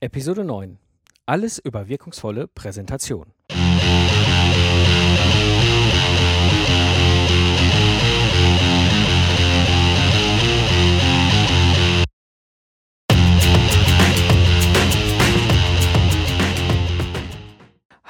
[0.00, 0.78] Episode 9.
[1.26, 3.32] Alles über wirkungsvolle Präsentation.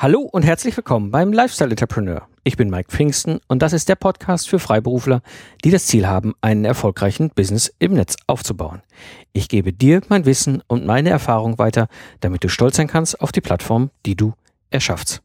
[0.00, 2.28] Hallo und herzlich willkommen beim Lifestyle Entrepreneur.
[2.44, 5.22] Ich bin Mike Pfingsten und das ist der Podcast für Freiberufler,
[5.64, 8.80] die das Ziel haben, einen erfolgreichen Business im Netz aufzubauen.
[9.32, 11.88] Ich gebe dir mein Wissen und meine Erfahrung weiter,
[12.20, 14.34] damit du stolz sein kannst auf die Plattform, die du
[14.70, 15.20] erschaffst.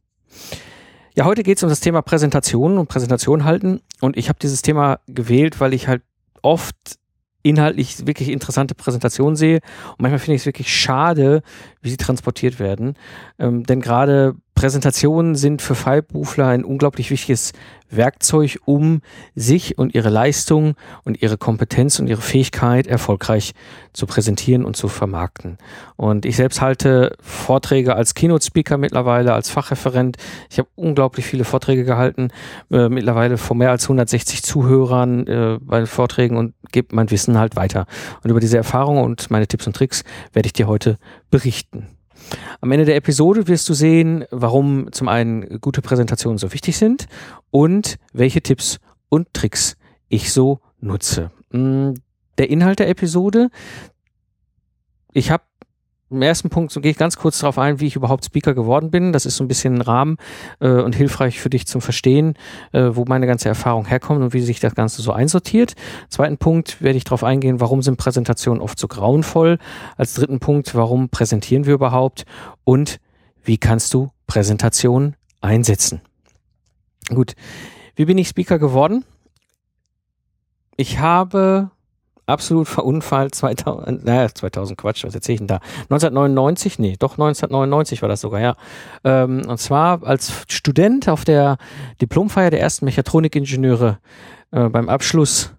[1.14, 4.64] Ja, heute geht es um das Thema Präsentation und Präsentation halten und ich habe dieses
[4.64, 6.02] Thema gewählt, weil ich halt
[6.42, 6.76] oft
[7.44, 9.60] inhaltlich wirklich interessante Präsentationen sehe.
[9.92, 11.44] Und manchmal finde ich es wirklich schade,
[11.82, 12.96] wie sie transportiert werden.
[13.38, 17.54] Ähm, denn gerade Präsentationen sind für Freiberufler ein unglaublich wichtiges
[17.90, 19.02] Werkzeug, um
[19.36, 23.54] sich und ihre Leistung und ihre Kompetenz und ihre Fähigkeit erfolgreich
[23.94, 25.58] zu präsentieren und zu vermarkten.
[25.96, 30.18] Und ich selbst halte Vorträge als Keynote-Speaker mittlerweile, als Fachreferent.
[30.50, 32.30] Ich habe unglaublich viele Vorträge gehalten,
[32.72, 37.56] äh, mittlerweile vor mehr als 160 Zuhörern äh, bei Vorträgen und gebe mein Wissen halt
[37.56, 37.86] weiter.
[38.24, 40.98] Und über diese Erfahrungen und meine Tipps und Tricks werde ich dir heute
[41.30, 41.88] berichten.
[42.62, 47.08] Am Ende der Episode wirst du sehen, warum zum einen gute Präsentationen so wichtig sind
[47.52, 49.78] und welche Tipps und Tricks
[50.10, 51.32] ich so nutze.
[51.52, 51.94] Mm,
[52.38, 53.50] der Inhalt der Episode.
[55.12, 55.44] Ich habe
[56.14, 58.92] im ersten Punkt so gehe ich ganz kurz darauf ein, wie ich überhaupt Speaker geworden
[58.92, 59.12] bin.
[59.12, 60.18] Das ist so ein bisschen ein Rahmen
[60.60, 62.36] äh, und hilfreich für dich zum Verstehen,
[62.72, 65.74] äh, wo meine ganze Erfahrung herkommt und wie sich das Ganze so einsortiert.
[66.10, 69.58] Zweiten Punkt werde ich darauf eingehen, warum sind Präsentationen oft so grauenvoll.
[69.98, 72.26] Als dritten Punkt, warum präsentieren wir überhaupt
[72.64, 73.00] und
[73.44, 76.02] wie kannst du Präsentationen einsetzen.
[77.10, 77.36] Gut,
[77.96, 79.04] wie bin ich Speaker geworden?
[80.78, 81.70] Ich habe
[82.26, 85.60] absolut verunfallt 2000, naja, 2000 Quatsch, was erzähle ich denn da?
[85.90, 88.56] 1999, nee, doch 1999 war das sogar, ja.
[89.04, 91.58] Ähm, und zwar als Student auf der
[92.02, 94.00] Diplomfeier der ersten Mechatronikingenieure
[94.52, 95.54] äh, beim Abschluss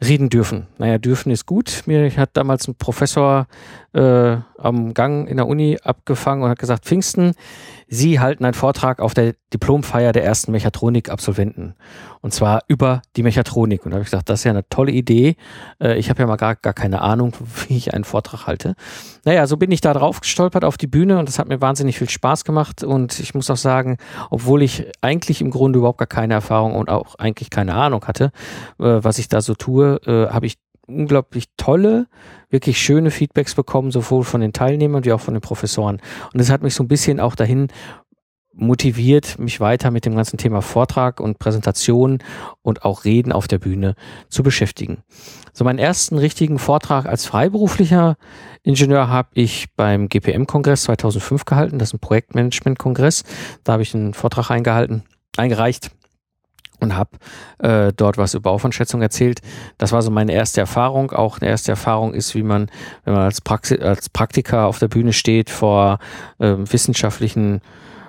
[0.00, 0.68] reden dürfen.
[0.78, 1.82] Naja, dürfen ist gut.
[1.86, 3.46] Mir hat damals ein Professor
[3.94, 7.32] äh, am Gang in der Uni abgefangen und hat gesagt, Pfingsten,
[7.90, 11.74] Sie halten einen Vortrag auf der Diplomfeier der ersten Mechatronik-Absolventen.
[12.20, 13.84] Und zwar über die Mechatronik.
[13.84, 15.36] Und da habe ich gesagt, das ist ja eine tolle Idee.
[15.80, 17.32] Äh, ich habe ja mal gar, gar keine Ahnung,
[17.68, 18.74] wie ich einen Vortrag halte.
[19.24, 21.96] Naja, so bin ich da drauf gestolpert auf die Bühne und das hat mir wahnsinnig
[21.96, 22.84] viel Spaß gemacht.
[22.84, 23.96] Und ich muss auch sagen,
[24.28, 28.32] obwohl ich eigentlich im Grunde überhaupt gar keine Erfahrung und auch eigentlich keine Ahnung hatte,
[28.78, 32.06] äh, was ich da so tue, äh, habe ich unglaublich tolle,
[32.50, 36.00] wirklich schöne Feedbacks bekommen, sowohl von den Teilnehmern wie auch von den Professoren.
[36.32, 37.68] Und das hat mich so ein bisschen auch dahin
[38.58, 42.18] motiviert, mich weiter mit dem ganzen Thema Vortrag und Präsentation
[42.62, 43.94] und auch Reden auf der Bühne
[44.28, 45.04] zu beschäftigen.
[45.52, 48.16] So meinen ersten richtigen Vortrag als freiberuflicher
[48.64, 51.78] Ingenieur habe ich beim GPM-Kongress 2005 gehalten.
[51.78, 53.22] Das ist ein Projektmanagement-Kongress.
[53.64, 55.04] Da habe ich einen Vortrag eingehalten,
[55.36, 55.92] eingereicht
[56.80, 57.10] und habe
[57.58, 59.40] äh, dort was über Aufwandschätzung erzählt.
[59.78, 61.12] Das war so meine erste Erfahrung.
[61.12, 62.70] Auch eine erste Erfahrung ist, wie man,
[63.04, 65.98] wenn man als, Praxi als Praktiker auf der Bühne steht, vor
[66.38, 67.60] äh, wissenschaftlichen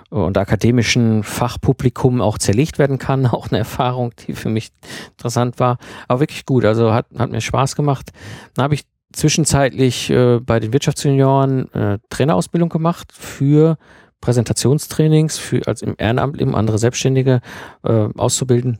[0.09, 3.25] und akademischen Fachpublikum auch zerlegt werden kann.
[3.27, 4.71] Auch eine Erfahrung, die für mich
[5.11, 5.77] interessant war.
[6.07, 6.65] Aber wirklich gut.
[6.65, 8.11] Also hat, hat mir Spaß gemacht.
[8.55, 13.77] Dann habe ich zwischenzeitlich äh, bei den Wirtschaftsjunioren äh, Trainerausbildung gemacht für
[14.21, 17.41] Präsentationstrainings für als im Ehrenamt eben andere Selbstständige
[17.83, 18.79] äh, auszubilden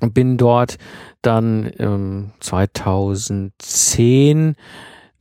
[0.00, 0.78] und bin dort
[1.22, 4.56] dann ähm, 2010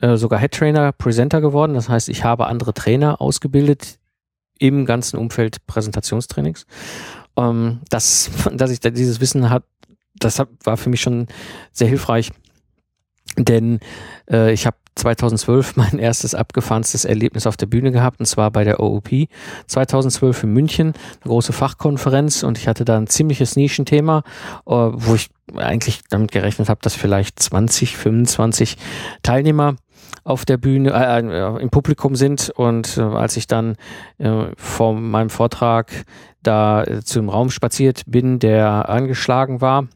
[0.01, 1.74] äh, sogar Head Trainer, Presenter geworden.
[1.74, 4.00] Das heißt, ich habe andere Trainer ausgebildet
[4.57, 6.66] im ganzen Umfeld Präsentationstrainings.
[7.38, 9.63] Ähm, das, dass ich da dieses Wissen hat,
[10.16, 11.28] das war für mich schon
[11.72, 12.31] sehr hilfreich,
[13.38, 13.80] denn
[14.30, 18.64] äh, ich habe 2012 mein erstes abgefahrenes Erlebnis auf der Bühne gehabt, und zwar bei
[18.64, 19.09] der OOP
[19.68, 24.24] 2012 in München, eine große Fachkonferenz und ich hatte da ein ziemliches Nischenthema,
[24.66, 28.78] äh, wo ich eigentlich damit gerechnet habe, dass vielleicht 20, 25
[29.24, 29.75] Teilnehmer
[30.24, 32.52] auf der Bühne, äh, äh, im Publikum sind.
[32.52, 33.75] Und äh, als ich dann
[34.18, 35.92] äh, vor meinem Vortrag
[36.44, 39.88] da äh, zum Raum spaziert bin, der angeschlagen war,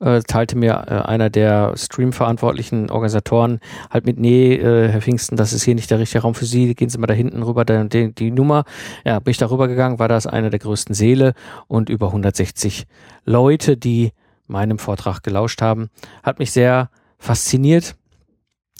[0.00, 3.60] äh, teilte mir äh, einer der Stream-verantwortlichen Organisatoren
[3.90, 6.74] halt mit, nee, äh, Herr Pfingsten, das ist hier nicht der richtige Raum für Sie,
[6.74, 8.64] gehen Sie mal da hinten rüber, da, die, die Nummer.
[9.04, 11.34] Ja, bin ich da rübergegangen, war das eine der größten Seele
[11.66, 12.86] und über 160
[13.24, 14.12] Leute, die
[14.46, 15.90] meinem Vortrag gelauscht haben.
[16.22, 17.96] Hat mich sehr fasziniert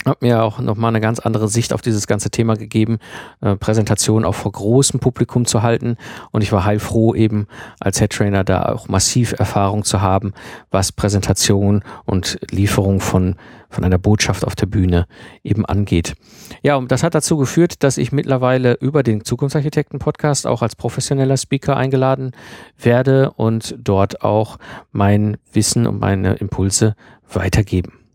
[0.04, 2.98] hat mir auch nochmal eine ganz andere Sicht auf dieses ganze Thema gegeben,
[3.40, 5.96] äh, Präsentation auch vor großem Publikum zu halten.
[6.30, 7.46] Und ich war heilfroh, eben
[7.80, 10.32] als Head Trainer da auch massiv Erfahrung zu haben,
[10.70, 13.36] was Präsentation und Lieferung von,
[13.68, 15.06] von einer Botschaft auf der Bühne
[15.42, 16.14] eben angeht.
[16.62, 21.36] Ja, und das hat dazu geführt, dass ich mittlerweile über den Zukunftsarchitekten-Podcast auch als professioneller
[21.36, 22.30] Speaker eingeladen
[22.78, 24.58] werde und dort auch
[24.92, 26.94] mein Wissen und meine Impulse
[27.32, 28.05] weitergeben.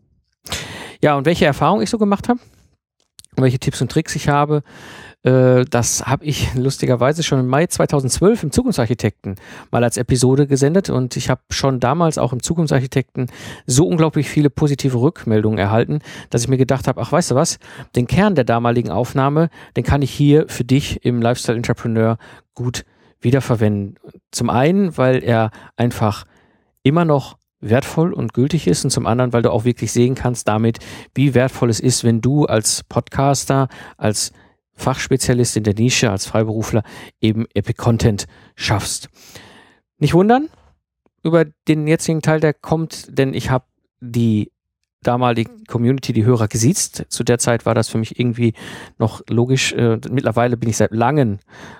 [1.03, 2.39] Ja, und welche Erfahrungen ich so gemacht habe,
[3.37, 4.61] welche Tipps und Tricks ich habe,
[5.23, 9.35] äh, das habe ich lustigerweise schon im Mai 2012 im Zukunftsarchitekten
[9.71, 13.27] mal als Episode gesendet und ich habe schon damals auch im Zukunftsarchitekten
[13.65, 15.99] so unglaublich viele positive Rückmeldungen erhalten,
[16.29, 17.57] dass ich mir gedacht habe, ach weißt du was,
[17.95, 22.17] den Kern der damaligen Aufnahme, den kann ich hier für dich im Lifestyle Entrepreneur
[22.53, 22.83] gut
[23.21, 23.95] wiederverwenden.
[24.31, 26.25] Zum einen, weil er einfach
[26.83, 30.47] immer noch wertvoll und gültig ist und zum anderen, weil du auch wirklich sehen kannst
[30.47, 30.79] damit,
[31.13, 34.33] wie wertvoll es ist, wenn du als Podcaster, als
[34.73, 36.83] Fachspezialist in der Nische, als Freiberufler
[37.21, 38.25] eben Epic Content
[38.55, 39.09] schaffst.
[39.97, 40.49] Nicht wundern
[41.23, 43.65] über den jetzigen Teil, der kommt, denn ich habe
[43.99, 44.51] die
[45.03, 47.05] damalige Community, die Hörer gesiezt.
[47.09, 48.53] Zu der Zeit war das für mich irgendwie
[48.97, 49.73] noch logisch.
[49.73, 51.39] Äh, mittlerweile bin ich seit langem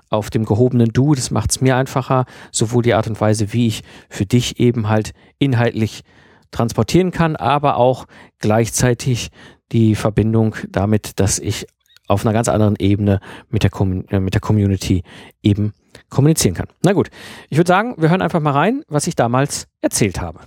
[0.10, 1.14] auf dem gehobenen Du.
[1.14, 4.90] Das macht es mir einfacher, sowohl die Art und Weise, wie ich für dich eben
[4.90, 6.04] halt inhaltlich
[6.52, 8.06] transportieren kann, aber auch
[8.40, 9.30] gleichzeitig
[9.72, 11.66] die Verbindung damit, dass ich
[12.08, 15.04] auf einer ganz anderen Ebene mit der, Com äh, mit der Community
[15.42, 15.74] eben
[16.10, 16.68] kommunizieren kann.
[16.84, 17.10] Na gut,
[17.50, 20.42] ich würde sagen, wir hören einfach mal rein, was ich damals erzählt habe.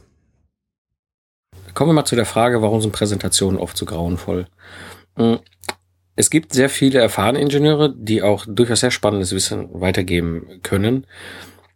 [1.74, 4.46] Kommen wir mal zu der Frage, warum sind Präsentationen oft so grauenvoll?
[5.16, 5.40] Hm,
[6.16, 11.06] es gibt sehr viele erfahrene Ingenieure, die auch durchaus sehr spannendes Wissen weitergeben können.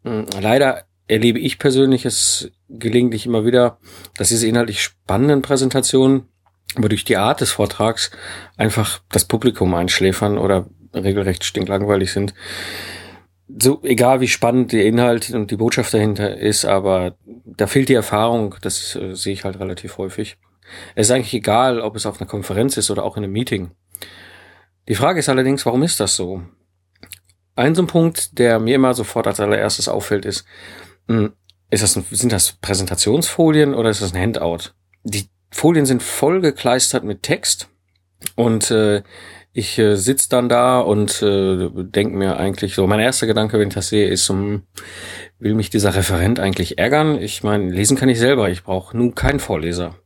[0.05, 3.79] Hm, leider erlebe ich persönlich es gelegentlich immer wieder,
[4.17, 6.29] dass diese inhaltlich spannenden Präsentationen
[6.77, 8.11] aber durch die Art des Vortrags
[8.57, 12.35] einfach das Publikum einschläfern oder regelrecht stinklangweilig sind
[13.49, 17.95] so egal wie spannend der Inhalt und die Botschaft dahinter ist, aber da fehlt die
[17.95, 20.37] Erfahrung, das äh, sehe ich halt relativ häufig.
[20.95, 23.71] Es ist eigentlich egal, ob es auf einer Konferenz ist oder auch in einem Meeting.
[24.89, 26.43] Die Frage ist allerdings, warum ist das so?
[27.57, 30.45] Ein so ein Punkt, der mir immer sofort als allererstes auffällt, ist,
[31.09, 31.33] hm,
[31.71, 34.73] ist das ein, sind das Präsentationsfolien oder ist das ein Handout?
[35.05, 37.69] Die Folien sind voll gekleistert mit Text
[38.37, 39.03] und äh,
[39.59, 43.69] ich äh, sitze dann da und äh, denke mir eigentlich so, mein erster Gedanke, wenn
[43.69, 44.63] ich das sehe, ist, um,
[45.41, 47.21] will mich dieser Referent eigentlich ärgern?
[47.21, 49.97] Ich meine, lesen kann ich selber, ich brauche nun keinen Vorleser.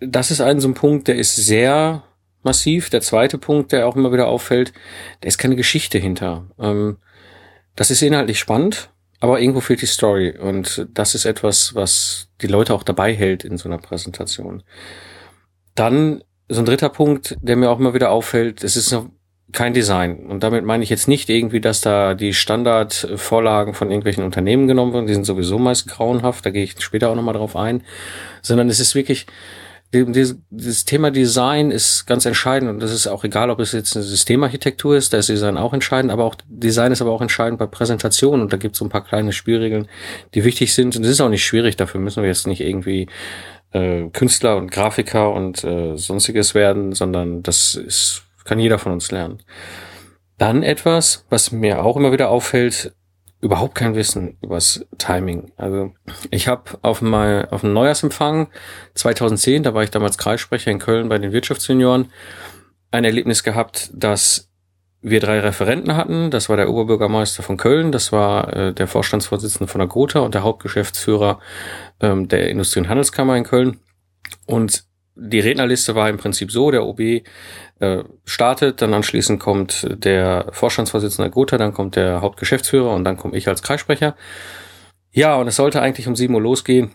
[0.00, 2.02] Das ist ein so ein Punkt, der ist sehr
[2.42, 2.90] massiv.
[2.90, 4.72] Der zweite Punkt, der auch immer wieder auffällt,
[5.20, 6.44] da ist keine Geschichte hinter.
[6.58, 6.98] Ähm,
[7.76, 8.90] das ist inhaltlich spannend,
[9.20, 10.36] aber irgendwo fehlt die Story.
[10.36, 14.64] Und das ist etwas, was die Leute auch dabei hält in so einer Präsentation.
[15.76, 19.06] Dann so ein dritter Punkt, der mir auch immer wieder auffällt, es ist noch
[19.52, 20.26] kein Design.
[20.26, 24.94] Und damit meine ich jetzt nicht irgendwie, dass da die Standardvorlagen von irgendwelchen Unternehmen genommen
[24.94, 27.82] werden, die sind sowieso meist grauenhaft, da gehe ich später auch nochmal drauf ein,
[28.40, 29.26] sondern es ist wirklich,
[29.94, 32.70] dieses Thema Design ist ganz entscheidend.
[32.70, 35.74] Und das ist auch egal, ob es jetzt eine Systemarchitektur ist, da ist Design auch
[35.74, 38.86] entscheidend, aber auch Design ist aber auch entscheidend bei Präsentationen und da gibt es so
[38.86, 39.88] ein paar kleine Spielregeln,
[40.34, 40.96] die wichtig sind.
[40.96, 43.06] Und es ist auch nicht schwierig, dafür müssen wir jetzt nicht irgendwie
[43.72, 49.10] äh, Künstler und Grafiker und äh, sonstiges werden, sondern das ist, kann jeder von uns
[49.10, 49.42] lernen.
[50.38, 52.92] Dann etwas, was mir auch immer wieder auffällt,
[53.42, 55.52] überhaupt kein Wissen übers Timing.
[55.56, 55.92] Also
[56.30, 58.48] ich habe auf mal auf einem Neujahrsempfang
[58.94, 62.10] 2010, da war ich damals Kreissprecher in Köln bei den Wirtschaftsjunioren,
[62.92, 64.48] ein Erlebnis gehabt, dass
[65.02, 66.30] wir drei Referenten hatten.
[66.30, 70.34] Das war der Oberbürgermeister von Köln, das war äh, der Vorstandsvorsitzende von der Gotha und
[70.34, 71.40] der Hauptgeschäftsführer
[72.02, 73.78] ähm, der Industrie- und Handelskammer in Köln.
[74.46, 77.22] Und die Rednerliste war im Prinzip so, der OB äh,
[78.24, 83.48] startet, dann anschließend kommt der Vorstandsvorsitzende Gotha, dann kommt der Hauptgeschäftsführer und dann komme ich
[83.48, 84.16] als Kreissprecher.
[85.10, 86.92] Ja, und es sollte eigentlich um sieben Uhr losgehen.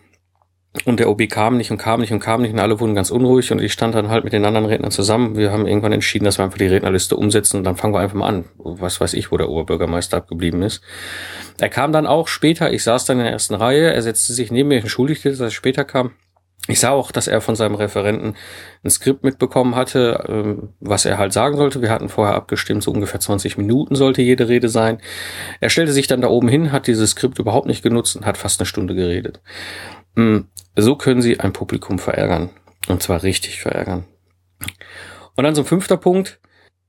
[0.85, 3.09] Und der OB kam nicht und kam nicht und kam nicht und alle wurden ganz
[3.09, 5.35] unruhig und ich stand dann halt mit den anderen Rednern zusammen.
[5.35, 8.15] Wir haben irgendwann entschieden, dass wir einfach die Rednerliste umsetzen und dann fangen wir einfach
[8.15, 8.45] mal an.
[8.57, 10.81] Was weiß ich, wo der Oberbürgermeister abgeblieben ist.
[11.59, 14.51] Er kam dann auch später, ich saß dann in der ersten Reihe, er setzte sich
[14.51, 16.11] neben mir, entschuldigte, dass er später kam.
[16.69, 18.35] Ich sah auch, dass er von seinem Referenten
[18.83, 21.81] ein Skript mitbekommen hatte, ähm, was er halt sagen sollte.
[21.81, 24.99] Wir hatten vorher abgestimmt, so ungefähr 20 Minuten sollte jede Rede sein.
[25.61, 28.37] Er stellte sich dann da oben hin, hat dieses Skript überhaupt nicht genutzt und hat
[28.37, 29.39] fast eine Stunde geredet.
[30.79, 32.51] So können Sie ein Publikum verärgern.
[32.87, 34.05] Und zwar richtig verärgern.
[35.35, 36.39] Und dann so ein fünfter Punkt,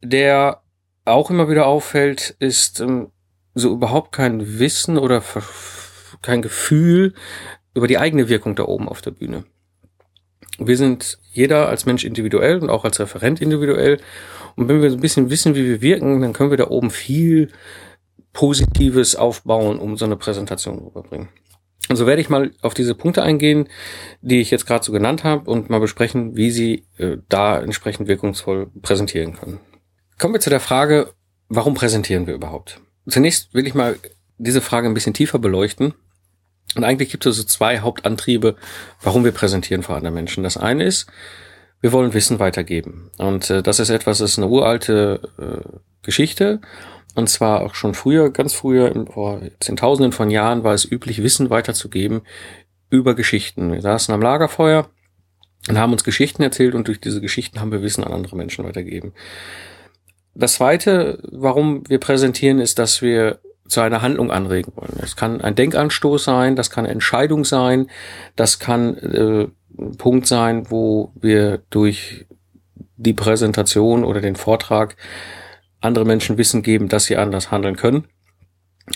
[0.03, 0.63] der
[1.07, 3.11] auch immer wieder auffällt, ist ähm,
[3.55, 5.23] so überhaupt kein Wissen oder
[6.21, 7.15] kein Gefühl
[7.75, 9.45] über die eigene Wirkung da oben auf der Bühne.
[10.59, 14.01] Wir sind jeder als Mensch individuell und auch als Referent individuell.
[14.55, 16.91] Und wenn wir so ein bisschen wissen, wie wir wirken, dann können wir da oben
[16.91, 17.53] viel
[18.35, 21.31] Positives aufbauen, um so eine Präsentation rüberbringen.
[21.89, 23.69] Also werde ich mal auf diese Punkte eingehen,
[24.21, 28.09] die ich jetzt gerade so genannt habe und mal besprechen, wie Sie äh, da entsprechend
[28.09, 29.61] wirkungsvoll präsentieren können.
[30.19, 31.13] Kommen wir zu der Frage,
[31.49, 32.81] warum präsentieren wir überhaupt?
[33.09, 33.97] Zunächst will ich mal
[34.37, 35.95] diese Frage ein bisschen tiefer beleuchten.
[36.77, 38.57] Und eigentlich gibt es so zwei Hauptantriebe,
[39.01, 40.45] warum wir präsentieren vor anderen Menschen.
[40.45, 41.07] Das eine ist,
[41.81, 43.11] wir wollen Wissen weitergeben.
[43.17, 46.61] Und äh, das ist etwas, das ist eine uralte äh, Geschichte.
[47.15, 51.51] Und zwar auch schon früher, ganz früher, vor Zehntausenden von Jahren war es üblich, Wissen
[51.51, 52.23] weiterzugeben
[52.91, 53.73] über Geschichten.
[53.73, 54.89] Wir saßen am Lagerfeuer
[55.69, 58.65] und haben uns Geschichten erzählt und durch diese Geschichten haben wir Wissen an andere Menschen
[58.65, 59.13] weitergegeben.
[60.35, 64.99] Das zweite, warum wir präsentieren, ist, dass wir zu einer Handlung anregen wollen.
[65.03, 67.91] Es kann ein Denkanstoß sein, das kann Entscheidung sein,
[68.37, 69.49] das kann äh,
[69.79, 72.27] ein Punkt sein, wo wir durch
[72.97, 74.97] die Präsentation oder den Vortrag
[75.81, 78.09] andere Menschen Wissen geben, dass sie anders handeln können.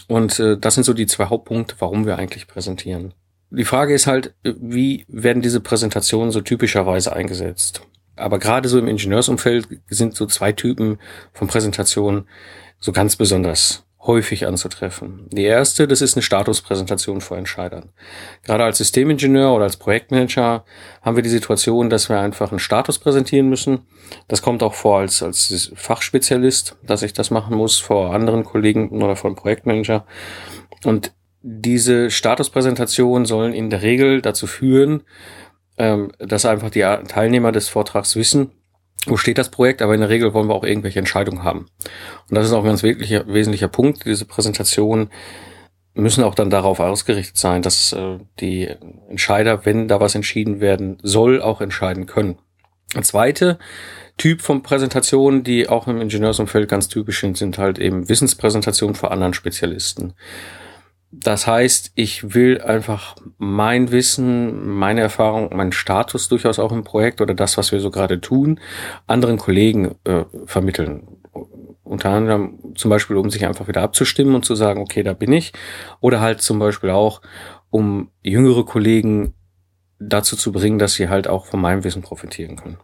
[0.08, 3.14] Und äh, das sind so die zwei Hauptpunkte, warum wir eigentlich präsentieren.
[3.50, 7.82] Die Frage ist halt, wie werden diese Präsentationen so typischerweise eingesetzt?
[8.16, 10.98] Aber gerade so im Ingenieursumfeld sind so zwei Typen
[11.32, 12.26] von Präsentationen
[12.78, 15.28] so ganz besonders häufig anzutreffen.
[15.30, 17.90] Die erste, das ist eine Statuspräsentation vor Entscheidern.
[18.42, 20.64] Gerade als Systemingenieur oder als Projektmanager
[21.02, 23.86] haben wir die Situation, dass wir einfach einen Status präsentieren müssen.
[24.26, 28.90] Das kommt auch vor als, als Fachspezialist, dass ich das machen muss vor anderen Kollegen
[28.90, 30.04] oder vor einem Projektmanager.
[30.84, 35.02] Und diese Statuspräsentationen sollen in der Regel dazu führen,
[35.78, 38.50] ähm, dass einfach die Teilnehmer des Vortrags wissen,
[39.06, 41.66] wo steht das Projekt, aber in der Regel wollen wir auch irgendwelche Entscheidungen haben.
[42.28, 44.04] Und das ist auch ein ganz wirklicher, wesentlicher Punkt.
[44.04, 45.10] Diese Präsentationen
[45.94, 48.68] müssen auch dann darauf ausgerichtet sein, dass äh, die
[49.08, 52.38] Entscheider, wenn da was entschieden werden soll, auch entscheiden können.
[52.94, 53.58] Ein zweite
[54.18, 59.10] Typ von Präsentationen, die auch im Ingenieursumfeld ganz typisch sind, sind halt eben Wissenspräsentationen vor
[59.10, 60.14] anderen Spezialisten.
[61.14, 67.20] Das heißt, ich will einfach mein Wissen, meine Erfahrung, meinen Status durchaus auch im Projekt
[67.20, 68.58] oder das, was wir so gerade tun,
[69.06, 71.06] anderen Kollegen äh, vermitteln.
[71.84, 75.32] Unter anderem zum Beispiel, um sich einfach wieder abzustimmen und zu sagen, okay, da bin
[75.32, 75.52] ich.
[76.00, 77.20] Oder halt zum Beispiel auch,
[77.68, 79.34] um jüngere Kollegen
[79.98, 82.78] dazu zu bringen, dass sie halt auch von meinem Wissen profitieren können.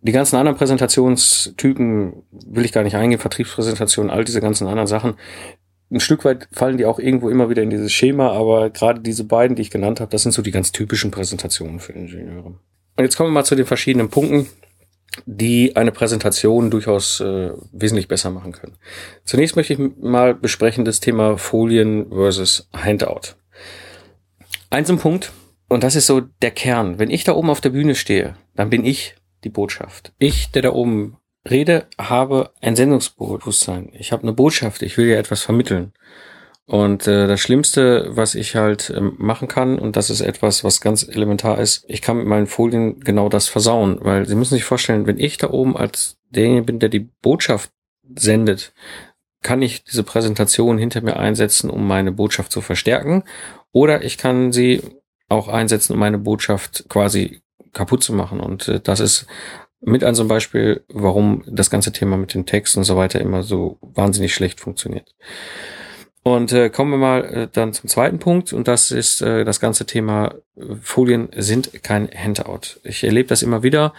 [0.00, 5.16] Die ganzen anderen Präsentationstypen will ich gar nicht eingehen, Vertriebspräsentationen, all diese ganzen anderen Sachen,
[5.90, 9.24] ein Stück weit fallen die auch irgendwo immer wieder in dieses Schema, aber gerade diese
[9.24, 12.54] beiden, die ich genannt habe, das sind so die ganz typischen Präsentationen für Ingenieure.
[12.96, 14.48] Und jetzt kommen wir mal zu den verschiedenen Punkten,
[15.24, 18.76] die eine Präsentation durchaus äh, wesentlich besser machen können.
[19.24, 23.34] Zunächst möchte ich mal besprechen das Thema Folien versus Handout.
[24.70, 25.32] Eins im Punkt,
[25.68, 26.98] und das ist so der Kern.
[26.98, 29.14] Wenn ich da oben auf der Bühne stehe, dann bin ich
[29.44, 30.12] die Botschaft.
[30.18, 31.17] Ich, der da oben
[31.48, 33.90] rede, habe ein Sendungsbewusstsein.
[33.92, 35.92] Ich habe eine Botschaft, ich will ja etwas vermitteln.
[36.66, 40.82] Und äh, das Schlimmste, was ich halt ähm, machen kann, und das ist etwas, was
[40.82, 43.98] ganz elementar ist, ich kann mit meinen Folien genau das versauen.
[44.02, 47.70] Weil Sie müssen sich vorstellen, wenn ich da oben als derjenige bin, der die Botschaft
[48.14, 48.74] sendet,
[49.42, 53.24] kann ich diese Präsentation hinter mir einsetzen, um meine Botschaft zu verstärken.
[53.72, 54.82] Oder ich kann sie
[55.30, 57.40] auch einsetzen, um meine Botschaft quasi
[57.72, 58.40] kaputt zu machen.
[58.40, 59.26] Und äh, das ist
[59.80, 63.42] mit so ein Beispiel, warum das ganze Thema mit dem Text und so weiter immer
[63.42, 65.14] so wahnsinnig schlecht funktioniert.
[66.24, 69.60] Und äh, kommen wir mal äh, dann zum zweiten Punkt und das ist äh, das
[69.60, 70.34] ganze Thema
[70.82, 72.80] Folien sind kein Handout.
[72.82, 73.94] Ich erlebe das immer wieder.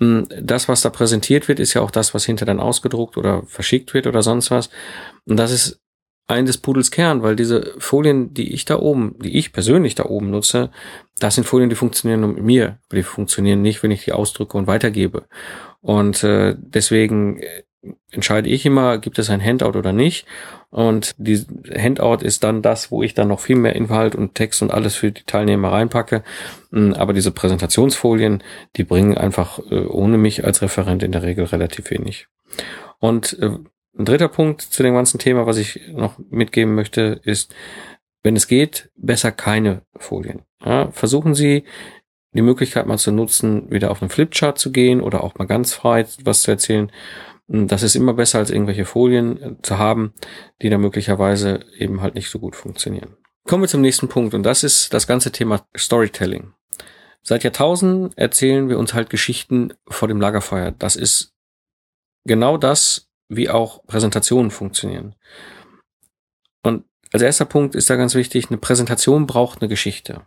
[0.00, 3.42] Hm, das, was da präsentiert wird, ist ja auch das, was hinter dann ausgedruckt oder
[3.46, 4.70] verschickt wird oder sonst was.
[5.26, 5.80] Und das ist
[6.28, 10.04] ein des Pudels Kern, weil diese Folien, die ich da oben, die ich persönlich da
[10.04, 10.70] oben nutze,
[11.18, 14.66] das sind Folien, die funktionieren mit mir, die funktionieren nicht, wenn ich die ausdrücke und
[14.66, 15.24] weitergebe.
[15.80, 17.62] Und äh, deswegen äh,
[18.10, 20.26] entscheide ich immer, gibt es ein Handout oder nicht.
[20.70, 24.60] Und die Handout ist dann das, wo ich dann noch viel mehr Inhalt und Text
[24.60, 26.22] und alles für die Teilnehmer reinpacke.
[26.72, 28.42] Hm, aber diese Präsentationsfolien,
[28.76, 32.26] die bringen einfach äh, ohne mich als Referent in der Regel relativ wenig.
[32.98, 33.50] Und äh,
[33.98, 37.54] ein dritter Punkt zu dem ganzen Thema, was ich noch mitgeben möchte, ist,
[38.22, 40.42] wenn es geht, besser keine Folien.
[40.64, 41.64] Ja, versuchen Sie
[42.32, 45.72] die Möglichkeit mal zu nutzen, wieder auf einen Flipchart zu gehen oder auch mal ganz
[45.72, 46.92] frei was zu erzählen.
[47.48, 50.12] Das ist immer besser, als irgendwelche Folien äh, zu haben,
[50.60, 53.16] die da möglicherweise eben halt nicht so gut funktionieren.
[53.46, 56.52] Kommen wir zum nächsten Punkt und das ist das ganze Thema Storytelling.
[57.22, 60.72] Seit Jahrtausenden erzählen wir uns halt Geschichten vor dem Lagerfeuer.
[60.72, 61.34] Das ist
[62.24, 65.14] genau das, wie auch Präsentationen funktionieren.
[66.62, 70.22] Und als erster Punkt ist da ganz wichtig, eine Präsentation braucht eine Geschichte.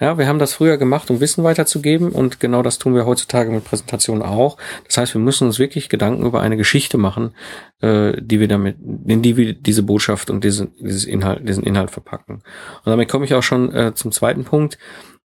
[0.00, 3.50] Ja, wir haben das früher gemacht, um Wissen weiterzugeben und genau das tun wir heutzutage
[3.50, 4.56] mit Präsentationen auch.
[4.86, 7.34] Das heißt, wir müssen uns wirklich Gedanken über eine Geschichte machen,
[7.82, 11.90] äh, die wir damit, in die wir diese Botschaft und diesen, dieses Inhalt, diesen Inhalt
[11.90, 12.36] verpacken.
[12.36, 14.78] Und damit komme ich auch schon äh, zum zweiten Punkt.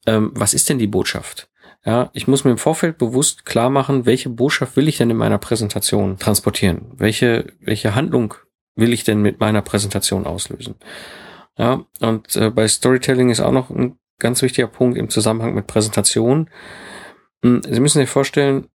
[0.08, 1.50] Ähm, was ist denn die Botschaft?
[1.86, 5.18] Ja, ich muss mir im Vorfeld bewusst klar machen, welche Botschaft will ich denn in
[5.18, 6.92] meiner Präsentation transportieren?
[6.96, 8.34] Welche, welche Handlung
[8.76, 10.76] will ich denn mit meiner Präsentation auslösen?
[11.58, 15.68] Ja, und äh, bei Storytelling ist auch noch ein ganz wichtiger Punkt im Zusammenhang mit
[15.68, 16.50] Präsentation.
[17.44, 18.68] Hm, Sie müssen sich vorstellen,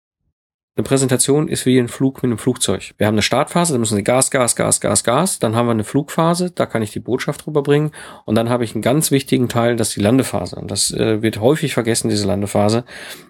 [0.79, 2.95] eine Präsentation ist wie ein Flug mit einem Flugzeug.
[2.99, 5.41] Wir haben eine Startphase, da müssen Sie Gas, Gas, Gas, Gas, Gas.
[5.41, 7.91] Dann haben wir eine Flugphase, da kann ich die Botschaft rüberbringen.
[8.27, 10.55] Und dann habe ich einen ganz wichtigen Teil, das ist die Landephase.
[10.55, 12.85] Und das äh, wird häufig vergessen, diese Landephase,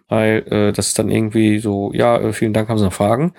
[0.09, 3.33] weil äh, das ist dann irgendwie so, ja, äh, vielen Dank, haben Sie noch Fragen.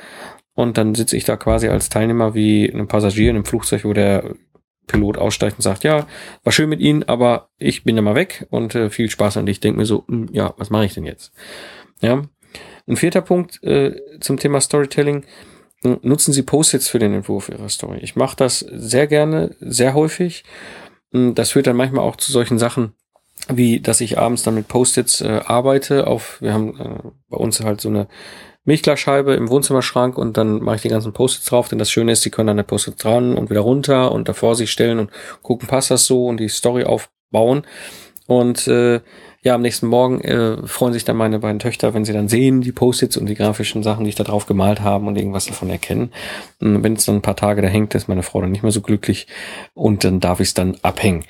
[0.56, 3.94] Und dann sitze ich da quasi als Teilnehmer wie ein Passagier in einem Flugzeug, wo
[3.94, 4.34] der
[4.88, 6.08] Pilot aussteigt und sagt, ja,
[6.44, 9.48] war schön mit Ihnen, aber ich bin ja mal weg und äh, viel Spaß und
[9.48, 11.32] ich denke mir so, mh, hm, ja, was mache ich denn jetzt?
[12.02, 12.24] Ja.
[12.90, 15.24] Ein vierter Punkt äh, zum Thema Storytelling.
[15.84, 18.00] Nutzen Sie Post-its für den Entwurf Ihrer Story.
[18.02, 20.44] Ich mache das sehr gerne, sehr häufig.
[21.12, 22.94] Hm, das führt dann manchmal auch zu solchen Sachen,
[23.48, 26.08] wie dass ich abends dann mit Post-its äh, arbeite.
[26.08, 28.08] Auf, wir haben äh, bei uns halt so eine
[28.66, 32.24] Milchglasscheibe im Wohnzimmerschrank und dann mache ich die ganzen Post-its drauf, denn das Schöne ist,
[32.24, 35.12] sie können dann der Post-it dran und wieder runter und davor sich stellen und
[35.44, 37.66] gucken, passt das so und die Story aufbauen.
[38.26, 39.02] Und äh,
[39.42, 42.62] ja, am nächsten Morgen äh, freuen sich dann meine beiden Töchter, wenn sie dann sehen,
[42.62, 45.70] die Post-its und die grafischen Sachen, die ich da drauf gemalt habe und irgendwas davon
[45.70, 46.12] erkennen.
[46.60, 48.82] Wenn es dann ein paar Tage da hängt, ist meine Frau dann nicht mehr so
[48.82, 49.28] glücklich
[49.74, 51.24] und dann darf ich es dann abhängen.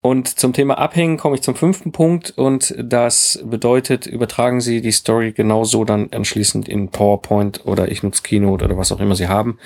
[0.00, 4.92] Und zum Thema Abhängen komme ich zum fünften Punkt und das bedeutet, übertragen Sie die
[4.92, 9.28] Story genauso dann anschließend in PowerPoint oder ich nutze Keynote oder was auch immer Sie
[9.28, 9.58] haben.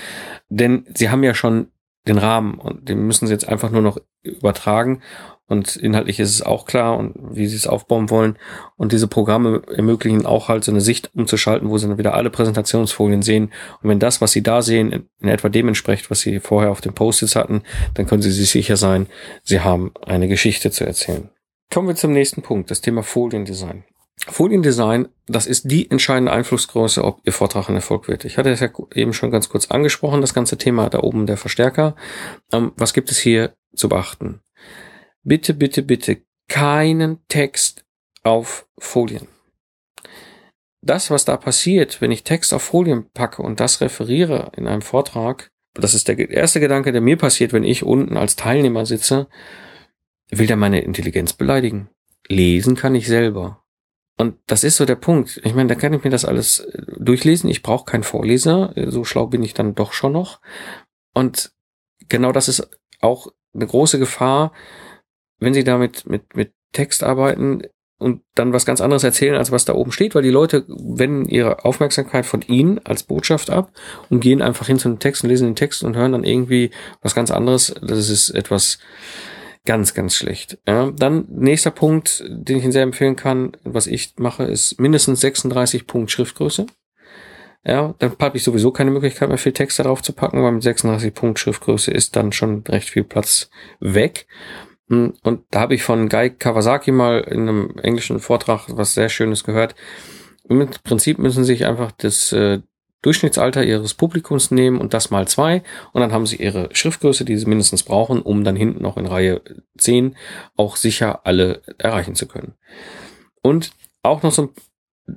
[0.48, 1.68] Denn Sie haben ja schon
[2.06, 5.02] den Rahmen und den müssen Sie jetzt einfach nur noch übertragen
[5.48, 8.38] und inhaltlich ist es auch klar und wie sie es aufbauen wollen.
[8.76, 12.30] Und diese Programme ermöglichen auch halt so eine Sicht umzuschalten, wo sie dann wieder alle
[12.30, 13.52] Präsentationsfolien sehen.
[13.82, 16.80] Und wenn das, was sie da sehen, in, etwa dem entspricht, was sie vorher auf
[16.80, 17.62] den Post-its hatten,
[17.94, 19.08] dann können sie sich sicher sein,
[19.42, 21.28] sie haben eine Geschichte zu erzählen.
[21.72, 23.84] Kommen wir zum nächsten Punkt, das Thema Foliendesign.
[24.28, 28.24] Foliendesign, das ist die entscheidende Einflussgröße, ob Ihr Vortrag ein Erfolg wird.
[28.24, 31.36] Ich hatte es ja eben schon ganz kurz angesprochen, das ganze Thema da oben der
[31.36, 31.96] Verstärker.
[32.52, 34.40] Ähm, was gibt es hier zu beachten?
[35.22, 37.84] Bitte, bitte, bitte keinen Text
[38.22, 39.28] auf Folien.
[40.80, 44.82] Das, was da passiert, wenn ich Text auf Folien packe und das referiere in einem
[44.82, 49.28] Vortrag, das ist der erste Gedanke, der mir passiert, wenn ich unten als Teilnehmer sitze,
[50.30, 51.88] will der meine Intelligenz beleidigen.
[52.28, 53.62] Lesen kann ich selber.
[54.18, 55.40] Und das ist so der Punkt.
[55.44, 57.48] Ich meine, da kann ich mir das alles äh, durchlesen.
[57.48, 58.74] Ich brauche keinen Vorleser.
[58.88, 60.40] So schlau bin ich dann doch schon noch.
[61.14, 61.52] Und
[62.08, 62.68] genau das ist
[63.00, 64.52] auch eine große Gefahr,
[65.42, 67.62] wenn sie damit mit, mit Text arbeiten
[67.98, 71.28] und dann was ganz anderes erzählen, als was da oben steht, weil die Leute wenden
[71.28, 73.72] ihre Aufmerksamkeit von ihnen als Botschaft ab
[74.10, 76.70] und gehen einfach hin zu dem Text und lesen den Text und hören dann irgendwie
[77.00, 77.74] was ganz anderes.
[77.80, 78.78] Das ist etwas
[79.64, 80.58] ganz, ganz schlecht.
[80.66, 85.20] Ja, dann nächster Punkt, den ich Ihnen sehr empfehlen kann, was ich mache, ist mindestens
[85.20, 86.66] 36 Punkt Schriftgröße.
[87.64, 90.64] Ja, dann habe ich sowieso keine Möglichkeit mehr viel Text darauf zu packen, weil mit
[90.64, 94.26] 36 Punkt Schriftgröße ist dann schon recht viel Platz weg.
[94.92, 99.08] Hm, und da habe ich von Guy Kawasaki mal in einem englischen Vortrag was sehr
[99.08, 99.74] Schönes gehört.
[100.46, 102.60] Im Prinzip müssen sie sich einfach das äh,
[103.00, 105.62] Durchschnittsalter ihres Publikums nehmen und das mal zwei.
[105.92, 109.06] Und dann haben sie ihre Schriftgröße, die sie mindestens brauchen, um dann hinten noch in
[109.06, 109.40] Reihe
[109.78, 110.14] 10
[110.58, 112.52] auch sicher alle erreichen zu können.
[113.40, 113.70] Und
[114.02, 114.48] auch noch so ein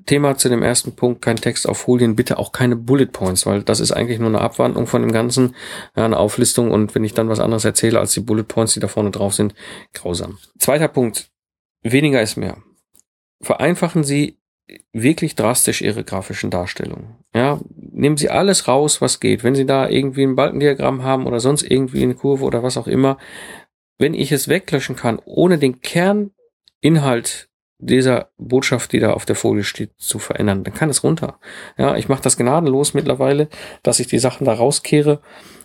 [0.06, 3.62] Thema zu dem ersten Punkt, kein Text auf Folien, bitte auch keine Bullet Points, weil
[3.62, 5.56] das ist eigentlich nur eine Abwandlung von dem Ganzen,
[5.96, 8.80] ja, eine Auflistung und wenn ich dann was anderes erzähle als die Bullet Points, die
[8.80, 9.54] da vorne drauf sind,
[9.94, 10.40] grausam.
[10.58, 11.30] Zweiter Punkt,
[11.84, 12.58] weniger ist mehr.
[13.42, 14.40] Vereinfachen Sie
[14.92, 17.18] wirklich drastisch Ihre grafischen Darstellungen.
[17.34, 19.44] Ja, nehmen Sie alles raus, was geht.
[19.44, 22.88] Wenn Sie da irgendwie ein Balkendiagramm haben oder sonst irgendwie eine Kurve oder was auch
[22.88, 23.18] immer,
[24.00, 27.50] wenn ich es weglöschen kann, ohne den Kerninhalt
[27.86, 30.64] dieser Botschaft, die da auf der Folie steht, zu verändern.
[30.64, 31.40] Dann kann es runter.
[31.78, 33.50] Ja, ich mache das gnadenlos mittlerweile,
[33.84, 35.22] dass ich die Sachen da rauskehre,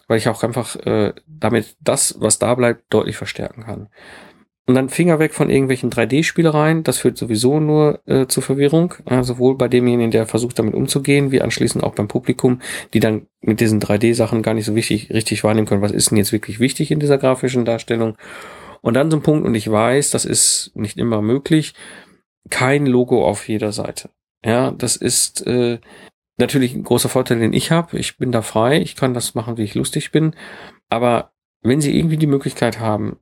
[0.09, 3.89] weil ich auch einfach äh, damit das, was da bleibt, deutlich verstärken kann.
[4.71, 6.85] Und dann Finger weg von irgendwelchen 3D-Spielereien.
[6.85, 8.95] Das führt sowieso nur äh, zu Verwirrung.
[9.11, 12.61] Ja, sowohl bei demjenigen, der versucht, damit umzugehen, wie anschließend auch beim Publikum,
[12.95, 16.19] die dann mit diesen 3D-Sachen gar nicht so wichtig, richtig wahrnehmen können, was ist denn
[16.19, 18.17] jetzt wirklich wichtig in dieser grafischen Darstellung.
[18.81, 21.75] Und dann so ein Punkt, und ich weiß, das ist nicht immer möglich,
[22.49, 24.11] kein Logo auf jeder Seite.
[24.45, 25.79] Ja, das ist äh,
[26.39, 27.99] natürlich ein großer Vorteil, den ich habe.
[27.99, 30.35] Ich bin da frei, ich kann das machen, wie ich lustig bin.
[30.89, 33.19] Aber wenn Sie irgendwie die Möglichkeit haben,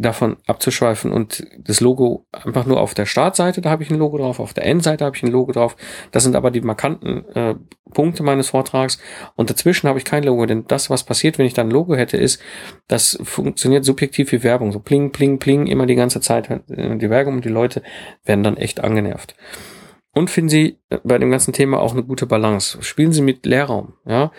[0.00, 4.16] davon abzuschweifen und das Logo einfach nur auf der Startseite, da habe ich ein Logo
[4.18, 5.76] drauf, auf der Endseite habe ich ein Logo drauf.
[6.10, 7.54] Das sind aber die markanten äh,
[7.92, 8.98] Punkte meines Vortrags
[9.36, 11.94] und dazwischen habe ich kein Logo, denn das, was passiert, wenn ich dann ein Logo
[11.94, 12.40] hätte, ist,
[12.88, 17.10] das funktioniert subjektiv wie Werbung, so pling, pling, pling, immer die ganze Zeit äh, die
[17.10, 17.82] Werbung und die Leute
[18.24, 19.34] werden dann echt angenervt.
[20.12, 22.82] Und finden Sie bei dem ganzen Thema auch eine gute Balance.
[22.82, 24.32] Spielen Sie mit Leerraum, ja.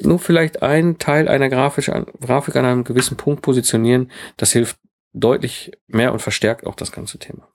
[0.00, 4.78] Nur vielleicht einen Teil einer Grafik, Grafik an einem gewissen Punkt positionieren, das hilft
[5.12, 7.48] deutlich mehr und verstärkt auch das ganze Thema.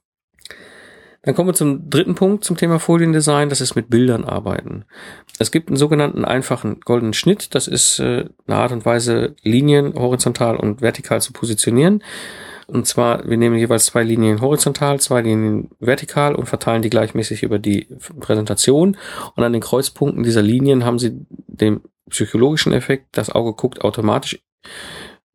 [1.24, 4.86] Dann kommen wir zum dritten Punkt zum Thema Foliendesign, das ist mit Bildern arbeiten.
[5.40, 9.94] Es gibt einen sogenannten einfachen goldenen Schnitt, das ist äh, eine Art und Weise, Linien
[9.96, 12.02] horizontal und vertikal zu positionieren.
[12.68, 17.44] Und zwar, wir nehmen jeweils zwei Linien horizontal, zwei Linien vertikal und verteilen die gleichmäßig
[17.44, 17.88] über die
[18.20, 18.98] Präsentation.
[19.36, 24.40] Und an den Kreuzpunkten dieser Linien haben Sie den psychologischen Effekt, das Auge guckt automatisch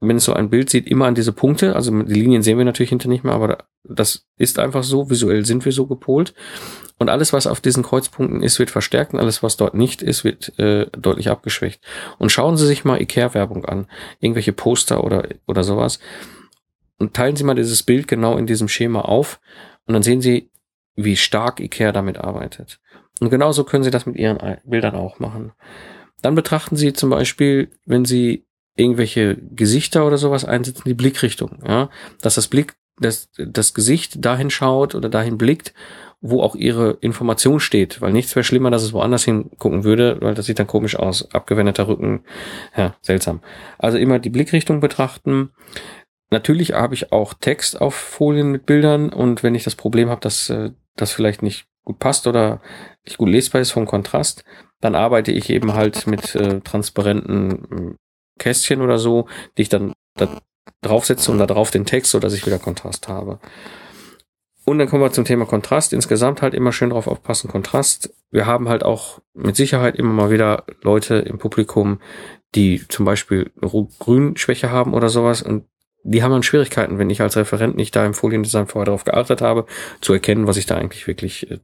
[0.03, 1.77] wenn es so ein Bild sieht, immer an diese Punkte.
[1.77, 5.09] Also die Linien sehen wir natürlich hinter nicht mehr, aber das ist einfach so.
[5.09, 6.35] Visuell sind wir so gepolt.
[6.99, 10.25] Und alles, was auf diesen Kreuzpunkten ist, wird verstärkt und alles, was dort nicht ist,
[10.25, 11.83] wird äh, deutlich abgeschwächt.
[12.19, 13.87] Und schauen Sie sich mal Ikea-Werbung an.
[14.19, 16.01] Irgendwelche Poster oder, oder sowas.
[16.99, 19.41] Und teilen Sie mal dieses Bild genau in diesem Schema auf.
[19.87, 20.51] Und dann sehen Sie,
[20.97, 22.81] wie stark Ikea damit arbeitet.
[23.21, 25.53] Und genauso können Sie das mit Ihren Bildern auch machen.
[26.23, 28.45] Dann betrachten Sie zum Beispiel, wenn Sie
[28.77, 34.51] irgendwelche Gesichter oder sowas einsetzen, die Blickrichtung, ja, dass das Blick, dass das Gesicht dahin
[34.51, 35.75] schaut oder dahin blickt,
[36.21, 40.35] wo auch ihre Information steht, weil nichts wäre schlimmer, dass es woanders hingucken würde, weil
[40.35, 42.25] das sieht dann komisch aus, abgewendeter Rücken,
[42.77, 43.41] ja, seltsam.
[43.79, 45.51] Also immer die Blickrichtung betrachten.
[46.31, 50.21] Natürlich habe ich auch Text auf Folien mit Bildern und wenn ich das Problem habe,
[50.21, 52.63] dass äh, das vielleicht nicht gut passt oder
[53.05, 54.45] nicht gut lesbar ist vom Kontrast,
[54.81, 57.97] dann arbeite ich eben halt mit äh, transparenten
[58.39, 60.29] Kästchen oder so, die ich dann da
[60.83, 63.39] draufsetze und da drauf den Text, so dass ich wieder Kontrast habe.
[64.65, 65.93] Und dann kommen wir zum Thema Kontrast.
[65.93, 68.15] Insgesamt halt immer schön drauf aufpassen, Kontrast.
[68.31, 72.01] Wir haben halt auch mit Sicherheit immer mal wieder Leute im Publikum,
[72.55, 73.51] die zum Beispiel
[73.99, 75.65] Grünschwäche haben oder sowas und
[76.05, 79.41] die haben dann Schwierigkeiten, wenn ich als Referent nicht da im Foliendesign vorher darauf geachtet
[79.41, 79.67] habe,
[80.01, 81.59] zu erkennen, was ich da eigentlich wirklich äh,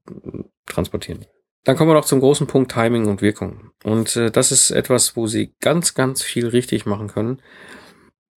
[0.66, 1.37] transportieren will.
[1.64, 3.70] Dann kommen wir noch zum großen Punkt Timing und Wirkung.
[3.84, 7.42] Und äh, das ist etwas, wo Sie ganz, ganz viel richtig machen können.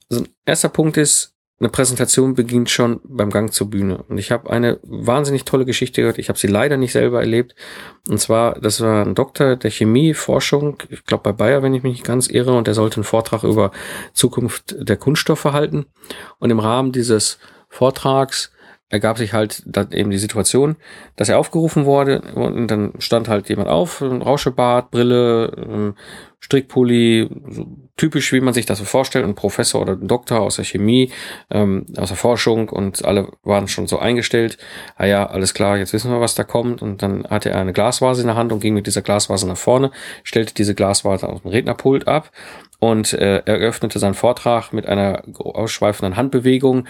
[0.09, 1.31] Also, erster Punkt ist,
[1.61, 4.03] eine Präsentation beginnt schon beim Gang zur Bühne.
[4.09, 6.17] Und ich habe eine wahnsinnig tolle Geschichte gehört.
[6.17, 7.53] Ich habe sie leider nicht selber erlebt.
[8.09, 11.93] Und zwar, das war ein Doktor der Chemieforschung, ich glaube bei Bayer, wenn ich mich
[11.93, 13.69] nicht ganz irre, und der sollte einen Vortrag über
[14.13, 15.85] Zukunft der Kunststoffe halten.
[16.39, 17.37] Und im Rahmen dieses
[17.69, 18.51] Vortrags
[18.91, 20.75] ergab sich halt dann eben die Situation,
[21.15, 25.95] dass er aufgerufen wurde und dann stand halt jemand auf, Rauschebart, Brille, ähm,
[26.43, 30.55] Strickpulli, so typisch, wie man sich das so vorstellt, ein Professor oder ein Doktor aus
[30.55, 31.11] der Chemie,
[31.51, 34.57] ähm, aus der Forschung und alle waren schon so eingestellt.
[34.95, 36.81] Ah ja, alles klar, jetzt wissen wir, was da kommt.
[36.81, 39.57] Und dann hatte er eine Glasvase in der Hand und ging mit dieser Glasvase nach
[39.57, 39.91] vorne,
[40.23, 42.31] stellte diese Glasvase auf dem Rednerpult ab
[42.81, 46.87] und äh, eröffnete seinen Vortrag mit einer ausschweifenden Handbewegung.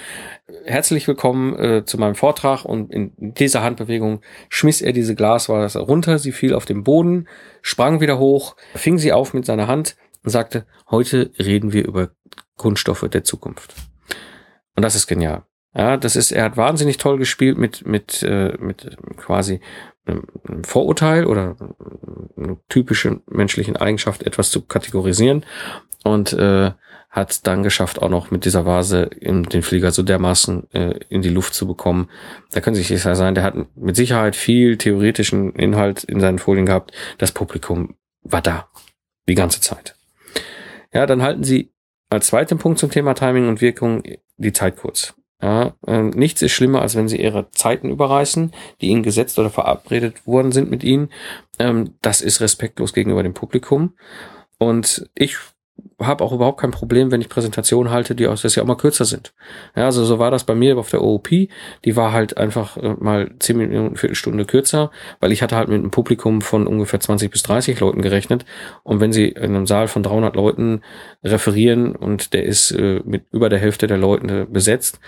[0.63, 6.17] Herzlich willkommen äh, zu meinem Vortrag und in dieser Handbewegung schmiss er diese Glasvase runter,
[6.17, 7.27] sie fiel auf den Boden,
[7.61, 12.11] sprang wieder hoch, fing sie auf mit seiner Hand und sagte, heute reden wir über
[12.55, 13.75] Kunststoffe der Zukunft.
[14.77, 15.43] Und das ist genial.
[15.75, 19.59] Ja, das ist, er hat wahnsinnig toll gespielt mit, mit, äh, mit quasi
[20.05, 21.55] einem Vorurteil oder
[22.37, 25.45] einer typischen menschlichen Eigenschaft etwas zu kategorisieren
[26.03, 26.71] und äh,
[27.09, 31.21] hat dann geschafft, auch noch mit dieser Vase in den Flieger so dermaßen äh, in
[31.21, 32.09] die Luft zu bekommen.
[32.51, 36.39] Da können Sie sich sicher sein, der hat mit Sicherheit viel theoretischen Inhalt in seinen
[36.39, 36.93] Folien gehabt.
[37.17, 38.69] Das Publikum war da.
[39.27, 39.95] Die ganze Zeit.
[40.93, 41.73] Ja, dann halten Sie
[42.09, 44.03] als zweiten Punkt zum Thema Timing und Wirkung
[44.37, 45.13] die Zeit kurz.
[45.41, 49.49] Ja, äh, nichts ist schlimmer, als wenn sie ihre Zeiten überreißen, die ihnen gesetzt oder
[49.49, 51.09] verabredet worden sind mit ihnen.
[51.57, 53.93] Ähm, das ist respektlos gegenüber dem Publikum.
[54.59, 55.37] Und ich
[55.99, 58.75] habe auch überhaupt kein Problem, wenn ich Präsentationen halte, die auch, dass sie auch mal
[58.75, 59.33] kürzer sind.
[59.75, 61.29] Ja, also so war das bei mir auf der OOP.
[61.29, 65.79] Die war halt einfach äh, mal zehn Minuten, Viertelstunde kürzer, weil ich hatte halt mit
[65.79, 68.45] einem Publikum von ungefähr 20 bis 30 Leuten gerechnet.
[68.83, 70.81] Und wenn sie in einem Saal von 300 Leuten
[71.23, 74.99] referieren und der ist äh, mit über der Hälfte der Leute besetzt,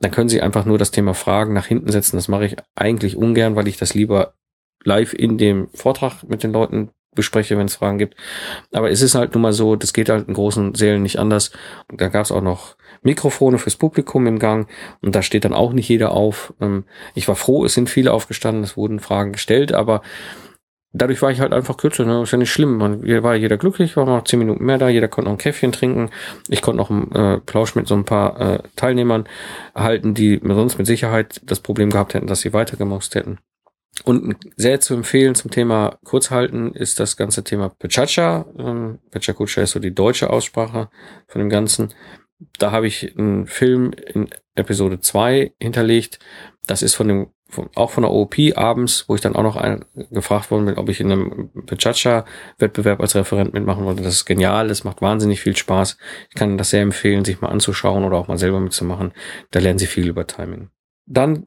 [0.00, 2.16] dann können sie einfach nur das Thema Fragen nach hinten setzen.
[2.16, 4.34] Das mache ich eigentlich ungern, weil ich das lieber
[4.84, 8.16] live in dem Vortrag mit den Leuten bespreche, wenn es Fragen gibt.
[8.72, 11.50] Aber es ist halt nun mal so, das geht halt in großen Sälen nicht anders.
[11.90, 14.68] Und da gab es auch noch Mikrofone fürs Publikum im Gang
[15.00, 16.54] und da steht dann auch nicht jeder auf.
[16.60, 20.02] Ähm, ich war froh, es sind viele aufgestanden, es wurden Fragen gestellt, aber
[20.92, 22.22] dadurch war ich halt einfach kürzer, ne?
[22.22, 22.76] Ist ja nicht schlimm.
[22.76, 25.72] Man war jeder glücklich, war noch zehn Minuten mehr da, jeder konnte noch ein Käffchen
[25.72, 26.10] trinken.
[26.48, 29.26] Ich konnte noch einen äh, Plausch mit so ein paar äh, Teilnehmern
[29.74, 33.38] halten, die sonst mit Sicherheit das Problem gehabt hätten, dass sie weitergemoxt hätten.
[34.04, 38.46] Und sehr zu empfehlen zum Thema Kurzhalten ist das ganze Thema Pechacha.
[38.58, 40.88] Ähm, Pechakucha ist so die deutsche Aussprache
[41.28, 41.92] von dem Ganzen.
[42.58, 46.18] Da habe ich einen Film in Episode 2 hinterlegt.
[46.66, 47.26] Das ist von dem
[47.74, 50.88] auch von der OOP abends, wo ich dann auch noch ein, gefragt worden bin, ob
[50.88, 54.02] ich in einem Pechacha-Wettbewerb als Referent mitmachen wollte.
[54.02, 55.98] Das ist genial, das macht wahnsinnig viel Spaß.
[56.30, 59.12] Ich kann das sehr empfehlen, sich mal anzuschauen oder auch mal selber mitzumachen.
[59.50, 60.70] Da lernen Sie viel über Timing.
[61.06, 61.46] Dann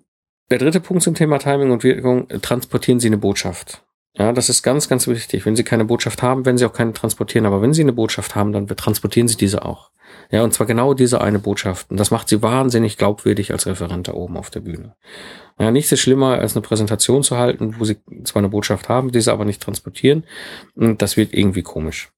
[0.52, 3.84] der dritte Punkt zum Thema Timing und Wirkung, transportieren Sie eine Botschaft.
[4.18, 5.46] Ja, das ist ganz, ganz wichtig.
[5.46, 7.46] Wenn Sie keine Botschaft haben, werden Sie auch keine transportieren.
[7.46, 9.92] Aber wenn Sie eine Botschaft haben, dann transportieren Sie diese auch.
[10.32, 11.92] Ja, und zwar genau diese eine Botschaft.
[11.92, 14.96] Und das macht Sie wahnsinnig glaubwürdig als Referent da oben auf der Bühne.
[15.60, 19.12] Ja, nichts ist schlimmer, als eine Präsentation zu halten, wo Sie zwar eine Botschaft haben,
[19.12, 20.24] diese aber nicht transportieren.
[20.76, 22.12] Und das wird irgendwie komisch.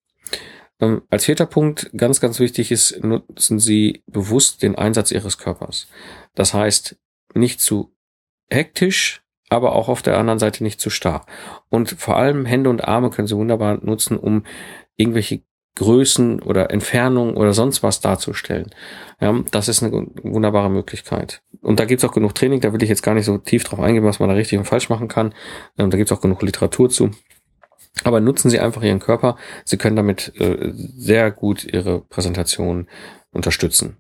[0.80, 5.88] Ähm, als vierter Punkt, ganz, ganz wichtig ist, nutzen Sie bewusst den Einsatz Ihres Körpers.
[6.36, 6.96] Das heißt,
[7.34, 7.97] nicht zu
[8.50, 11.26] hektisch, aber auch auf der anderen Seite nicht zu starr.
[11.70, 14.44] Und vor allem Hände und Arme können Sie wunderbar nutzen, um
[14.96, 15.42] irgendwelche
[15.76, 18.72] Größen oder Entfernungen oder sonst was darzustellen.
[19.22, 21.44] Ja, das ist eine wunderbare Möglichkeit.
[21.62, 23.80] Und da gibt's auch genug Training, da will ich jetzt gar nicht so tief drauf
[23.80, 25.36] eingehen, was man da richtig und falsch machen kann.
[25.78, 27.12] Ähm, da gibt's auch genug Literatur zu.
[28.04, 29.38] Aber nutzen Sie einfach Ihren Körper.
[29.66, 32.88] Sie können damit äh, sehr gut Ihre Präsentation
[33.32, 33.98] unterstützen.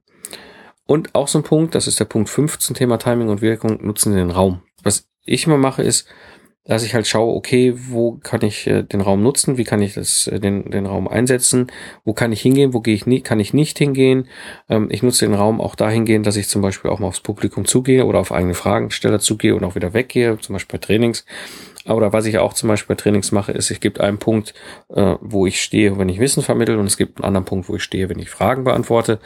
[0.87, 4.15] Und auch so ein Punkt, das ist der Punkt 15, Thema Timing und Wirkung, nutzen
[4.15, 4.61] den Raum.
[4.81, 6.07] Was ich immer mache, ist,
[6.67, 9.93] dass ich halt schaue, okay, wo kann ich äh, den Raum nutzen, wie kann ich
[9.93, 11.67] das, äh, den, den Raum einsetzen,
[12.03, 14.27] wo kann ich hingehen, wo gehe ich nie, kann ich nicht hingehen.
[14.69, 17.65] Ähm, ich nutze den Raum auch dahingehend, dass ich zum Beispiel auch mal aufs Publikum
[17.65, 21.25] zugehe oder auf eigene Fragensteller zugehe und auch wieder weggehe, zum Beispiel bei Trainings.
[21.85, 24.53] Oder was ich auch zum Beispiel bei Trainings mache, ist, ich gebe einen Punkt,
[24.93, 27.75] äh, wo ich stehe, wenn ich Wissen vermittle, und es gibt einen anderen Punkt, wo
[27.75, 29.19] ich stehe, wenn ich Fragen beantworte.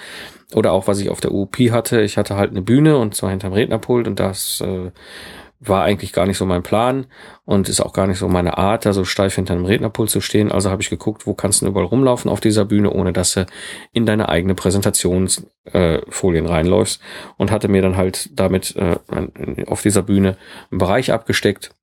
[0.53, 3.31] Oder auch, was ich auf der UOP hatte, ich hatte halt eine Bühne und zwar
[3.31, 4.91] hinterm Rednerpult und das äh,
[5.63, 7.05] war eigentlich gar nicht so mein Plan
[7.45, 10.19] und ist auch gar nicht so meine Art, da so steif hinter einem Rednerpult zu
[10.19, 10.51] stehen.
[10.51, 13.45] Also habe ich geguckt, wo kannst du überall rumlaufen auf dieser Bühne, ohne dass du
[13.93, 16.99] in deine eigene Präsentationsfolien äh, reinläufst
[17.37, 18.97] und hatte mir dann halt damit äh,
[19.67, 20.35] auf dieser Bühne
[20.71, 21.75] einen Bereich abgesteckt,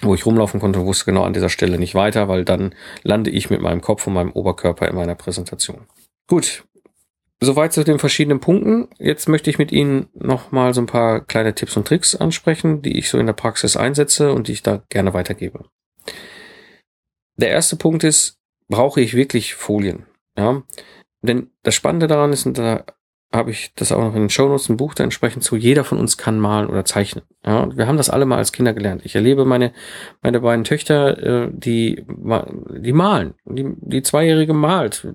[0.00, 3.30] wo ich rumlaufen konnte und wusste genau an dieser Stelle nicht weiter, weil dann lande
[3.30, 5.86] ich mit meinem Kopf und meinem Oberkörper in meiner Präsentation.
[6.26, 6.64] Gut,
[7.40, 8.88] Soweit zu den verschiedenen Punkten.
[8.98, 12.98] Jetzt möchte ich mit Ihnen nochmal so ein paar kleine Tipps und Tricks ansprechen, die
[12.98, 15.66] ich so in der Praxis einsetze und die ich da gerne weitergebe.
[17.36, 20.06] Der erste Punkt ist, brauche ich wirklich Folien?
[20.38, 20.62] Ja,
[21.20, 22.84] denn das Spannende daran ist, da
[23.32, 25.56] habe ich das auch noch in den Shownotes, ein Buch da entsprechend zu.
[25.56, 27.24] Jeder von uns kann malen oder zeichnen.
[27.44, 29.02] Ja, wir haben das alle mal als Kinder gelernt.
[29.04, 29.72] Ich erlebe meine,
[30.22, 33.34] meine beiden Töchter, äh, die, die malen.
[33.44, 35.06] Die, die Zweijährige malt.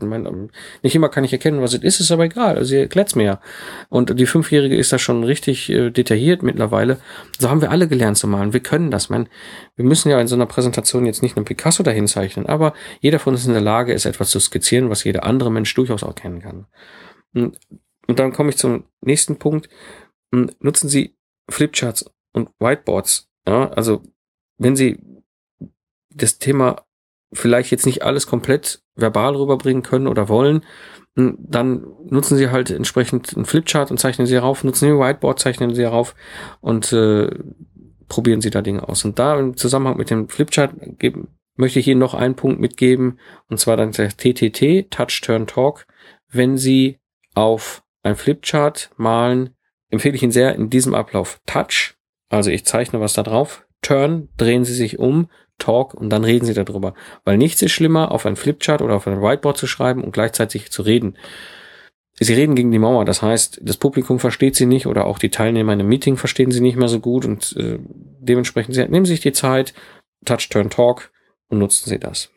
[0.83, 2.57] Nicht immer kann ich erkennen, was es ist, ist aber egal.
[2.57, 3.41] Also sie erklärt mir ja.
[3.89, 6.97] Und die Fünfjährige ist da schon richtig äh, detailliert mittlerweile.
[7.39, 8.53] So haben wir alle gelernt zu malen.
[8.53, 9.09] Wir können das.
[9.09, 9.29] Man,
[9.75, 13.19] wir müssen ja in so einer Präsentation jetzt nicht einen Picasso dahin zeichnen, aber jeder
[13.19, 16.15] von uns in der Lage, ist etwas zu skizzieren, was jeder andere Mensch durchaus auch
[16.15, 16.67] kennen kann.
[17.33, 17.57] Und
[18.11, 19.69] und dann komme ich zum nächsten Punkt.
[20.33, 21.15] Hm, nutzen Sie
[21.49, 23.29] Flipcharts und Whiteboards.
[23.47, 24.03] Ja, also
[24.57, 24.99] wenn Sie
[26.13, 26.85] das Thema
[27.31, 30.65] vielleicht jetzt nicht alles komplett verbal rüberbringen können oder wollen,
[31.15, 34.99] hm, dann nutzen Sie halt entsprechend einen Flipchart und zeichnen Sie herauf, nutzen Sie ein
[34.99, 36.13] Whiteboard, zeichnen Sie herauf
[36.59, 37.29] und äh,
[38.09, 39.05] probieren Sie da Dinge aus.
[39.05, 43.21] Und da im Zusammenhang mit dem Flipchart geben, möchte ich Ihnen noch einen Punkt mitgeben,
[43.47, 45.87] und zwar dann der TTT, Touch Turn Talk.
[46.29, 46.99] Wenn Sie
[47.35, 49.55] auf ein Flipchart malen,
[49.89, 51.39] empfehle ich Ihnen sehr in diesem Ablauf.
[51.45, 51.95] Touch,
[52.29, 56.45] also ich zeichne was da drauf, Turn, drehen Sie sich um, Talk und dann reden
[56.45, 56.93] Sie darüber.
[57.23, 60.71] Weil nichts ist schlimmer, auf ein Flipchart oder auf ein Whiteboard zu schreiben und gleichzeitig
[60.71, 61.17] zu reden.
[62.19, 65.29] Sie reden gegen die Mauer, das heißt, das Publikum versteht Sie nicht oder auch die
[65.29, 67.79] Teilnehmer in einem Meeting verstehen Sie nicht mehr so gut und äh,
[68.19, 69.73] dementsprechend Sie, nehmen Sie sich die Zeit,
[70.25, 71.11] Touch, Turn, Talk
[71.47, 72.29] und nutzen Sie das.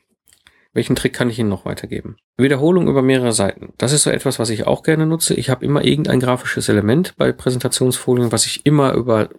[0.75, 2.17] Welchen Trick kann ich Ihnen noch weitergeben?
[2.37, 3.73] Wiederholung über mehrere Seiten.
[3.79, 5.35] Das ist so etwas, was ich auch gerne nutze.
[5.35, 9.31] Ich habe immer irgendein grafisches Element bei Präsentationsfolien, was ich immer über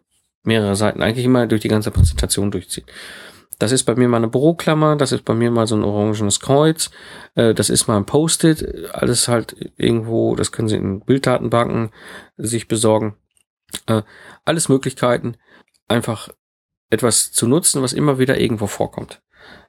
[0.43, 2.85] mehrere Seiten, eigentlich immer durch die ganze Präsentation durchziehe.
[3.59, 6.39] Das ist bei mir mal eine Büroklammer, das ist bei mir mal so ein orangenes
[6.39, 6.89] Kreuz,
[7.35, 11.91] äh, das ist mal ein Post-it, alles halt irgendwo, das können Sie in Bilddatenbanken
[12.37, 13.15] sich besorgen.
[13.87, 14.03] Äh,
[14.43, 15.37] alles Möglichkeiten,
[15.87, 16.29] einfach
[16.89, 19.21] etwas zu nutzen, was immer wieder irgendwo vorkommt.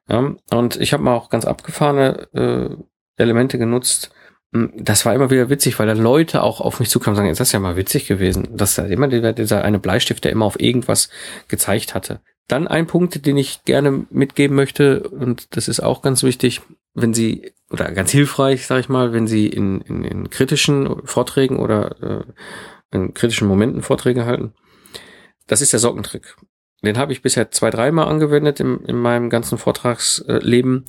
[0.08, 2.76] Ja, und ich habe mal auch ganz abgefahrene äh,
[3.16, 4.10] Elemente genutzt.
[4.52, 7.30] Hm, das war immer wieder witzig, weil da Leute auch auf mich zukamen und sagen,
[7.30, 10.44] ist das ja mal witzig gewesen, dass da immer dieser, dieser eine Bleistift, der immer
[10.44, 11.08] auf irgendwas
[11.48, 12.20] gezeigt hatte.
[12.48, 16.60] Dann ein Punkt, den ich gerne mitgeben möchte, und das ist auch ganz wichtig,
[16.94, 21.58] wenn Sie, oder ganz hilfreich, sage ich mal, wenn Sie in, in, in kritischen Vorträgen
[21.58, 22.24] oder äh,
[22.92, 24.54] in kritischen Momenten Vorträge halten,
[25.48, 26.36] das ist der Sockentrick.
[26.86, 30.84] Den habe ich bisher zwei, dreimal angewendet in, in meinem ganzen Vortragsleben.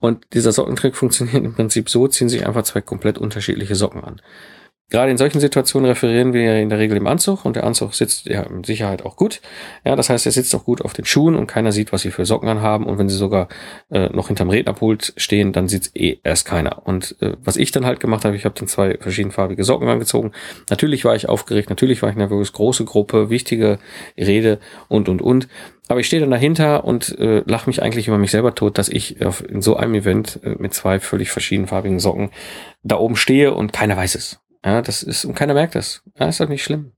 [0.00, 4.20] Und dieser Sockentrick funktioniert im Prinzip so, ziehen sich einfach zwei komplett unterschiedliche Socken an.
[4.92, 8.26] Gerade in solchen Situationen referieren wir in der Regel im Anzug und der Anzug sitzt
[8.26, 9.40] ja mit Sicherheit auch gut.
[9.86, 12.10] Ja, das heißt, er sitzt auch gut auf den Schuhen und keiner sieht, was sie
[12.10, 12.84] für Socken anhaben.
[12.84, 13.48] Und wenn sie sogar
[13.90, 16.86] äh, noch hinterm Rednerpult stehen, dann sieht's eh erst keiner.
[16.86, 20.32] Und äh, was ich dann halt gemacht habe, ich habe dann zwei verschiedenfarbige Socken angezogen.
[20.68, 23.78] Natürlich war ich aufgeregt, natürlich war ich nervös, große Gruppe, wichtige
[24.18, 25.48] Rede und und und.
[25.88, 28.90] Aber ich stehe dann dahinter und äh, lache mich eigentlich über mich selber tot, dass
[28.90, 32.30] ich auf, in so einem Event äh, mit zwei völlig verschiedenfarbigen Socken
[32.82, 34.41] da oben stehe und keiner weiß es.
[34.64, 36.02] Ja, das ist, und keiner merkt das.
[36.18, 36.92] Ja, ist doch nicht schlimm.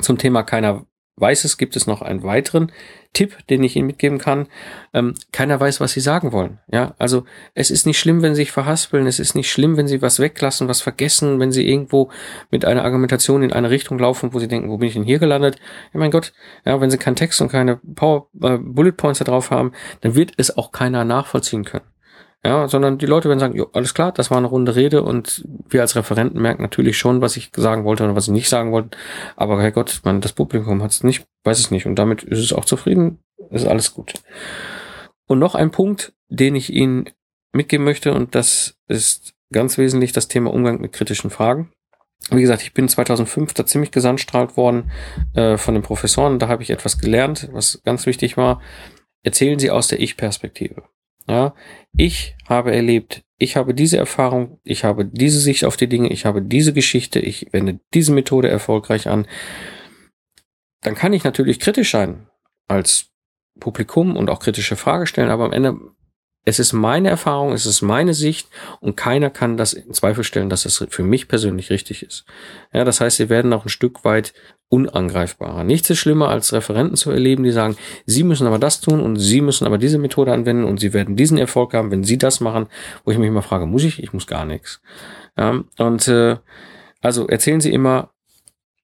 [0.00, 0.86] Zum Thema keiner
[1.18, 2.70] weiß es, gibt es noch einen weiteren
[3.14, 4.48] Tipp, den ich Ihnen mitgeben kann.
[4.92, 6.58] Ähm, keiner weiß, was Sie sagen wollen.
[6.70, 7.24] Ja, also
[7.54, 9.06] es ist nicht schlimm, wenn Sie sich verhaspeln.
[9.06, 12.10] Es ist nicht schlimm, wenn Sie was weglassen, was vergessen, wenn Sie irgendwo
[12.50, 15.18] mit einer Argumentation in eine Richtung laufen, wo Sie denken, wo bin ich denn hier
[15.18, 15.56] gelandet?
[15.94, 16.34] Ja, mein Gott,
[16.66, 20.14] ja, wenn Sie keinen Text und keine Power, äh, Bullet Points da drauf haben, dann
[20.14, 21.86] wird es auch keiner nachvollziehen können.
[22.46, 25.44] Ja, sondern die Leute werden sagen, jo, alles klar, das war eine runde Rede und
[25.68, 28.70] wir als Referenten merken natürlich schon, was ich sagen wollte oder was ich nicht sagen
[28.70, 28.96] wollte.
[29.34, 32.52] Aber Herrgott, man, das Publikum hat es nicht, weiß es nicht und damit ist es
[32.52, 33.18] auch zufrieden,
[33.50, 34.14] ist alles gut.
[35.26, 37.10] Und noch ein Punkt, den ich Ihnen
[37.52, 41.72] mitgeben möchte und das ist ganz wesentlich das Thema Umgang mit kritischen Fragen.
[42.30, 44.92] Wie gesagt, ich bin 2005 da ziemlich gesandstrahlt worden
[45.34, 46.38] äh, von den Professoren.
[46.38, 48.62] Da habe ich etwas gelernt, was ganz wichtig war.
[49.24, 50.84] Erzählen Sie aus der Ich-Perspektive.
[51.28, 51.54] Ja,
[51.96, 56.24] ich habe erlebt, ich habe diese Erfahrung, ich habe diese Sicht auf die Dinge, ich
[56.24, 59.26] habe diese Geschichte, ich wende diese Methode erfolgreich an.
[60.82, 62.28] Dann kann ich natürlich kritisch sein
[62.68, 63.10] als
[63.58, 65.78] Publikum und auch kritische Frage stellen, aber am Ende
[66.46, 68.48] es ist meine Erfahrung, es ist meine Sicht
[68.80, 72.24] und keiner kann das in Zweifel stellen, dass das für mich persönlich richtig ist.
[72.72, 74.32] Ja, das heißt, sie werden auch ein Stück weit
[74.68, 75.64] unangreifbarer.
[75.64, 79.16] Nichts ist schlimmer, als Referenten zu erleben, die sagen, sie müssen aber das tun und
[79.16, 82.40] sie müssen aber diese Methode anwenden und sie werden diesen Erfolg haben, wenn sie das
[82.40, 82.68] machen,
[83.04, 84.00] wo ich mich immer frage, muss ich?
[84.00, 84.80] Ich muss gar nichts.
[85.36, 86.36] Ja, und äh,
[87.02, 88.10] also erzählen Sie immer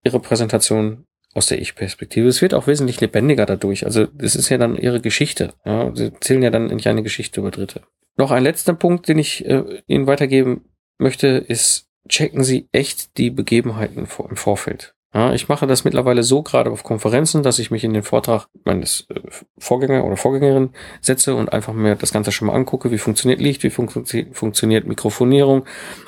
[0.05, 2.29] Ihre Präsentation aus der Ich-Perspektive.
[2.29, 3.85] Es wird auch wesentlich lebendiger dadurch.
[3.85, 5.55] Also es ist ja dann ihre Geschichte.
[5.65, 5.91] Ja?
[5.95, 7.83] Sie erzählen ja dann nicht eine Geschichte über Dritte.
[8.17, 10.67] Noch ein letzter Punkt, den ich äh, Ihnen weitergeben
[10.99, 14.95] möchte, ist, checken Sie echt die Begebenheiten im Vorfeld.
[15.15, 18.47] Ja, ich mache das mittlerweile so gerade auf Konferenzen, dass ich mich in den Vortrag
[18.65, 19.21] meines äh,
[19.59, 20.71] Vorgänger oder Vorgängerin
[21.03, 23.91] setze und einfach mir das Ganze schon mal angucke, wie funktioniert Licht, wie fun
[24.33, 25.67] funktioniert Mikrofonierung,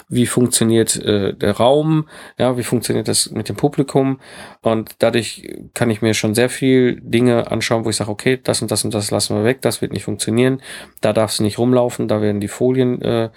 [0.09, 4.21] wie funktioniert äh, der Raum, ja, wie funktioniert das mit dem Publikum.
[4.63, 8.63] Und dadurch kann ich mir schon sehr viel Dinge anschauen, wo ich sage, okay, das
[8.63, 10.63] und das und das lassen wir weg, das wird nicht funktionieren,
[11.03, 13.29] da darfst du nicht rumlaufen, da werden die Folien äh,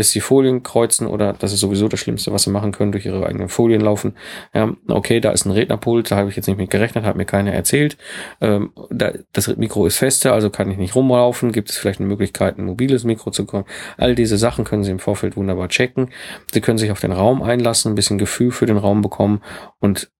[0.00, 3.04] bis die Folien kreuzen oder das ist sowieso das Schlimmste, was sie machen können, durch
[3.04, 4.16] ihre eigenen Folien laufen.
[4.54, 7.26] Ja, okay, da ist ein Rednerpult, da habe ich jetzt nicht mit gerechnet, hat mir
[7.26, 7.98] keiner erzählt.
[8.40, 11.52] Ähm, da, das Mikro ist fester, also kann ich nicht rumlaufen.
[11.52, 13.66] Gibt es vielleicht eine Möglichkeit, ein mobiles Mikro zu kommen?
[13.98, 16.08] All diese Sachen können Sie im Vorfeld wunderbar checken.
[16.50, 19.42] Sie können sich auf den Raum einlassen, ein bisschen Gefühl für den Raum bekommen
[19.80, 20.10] und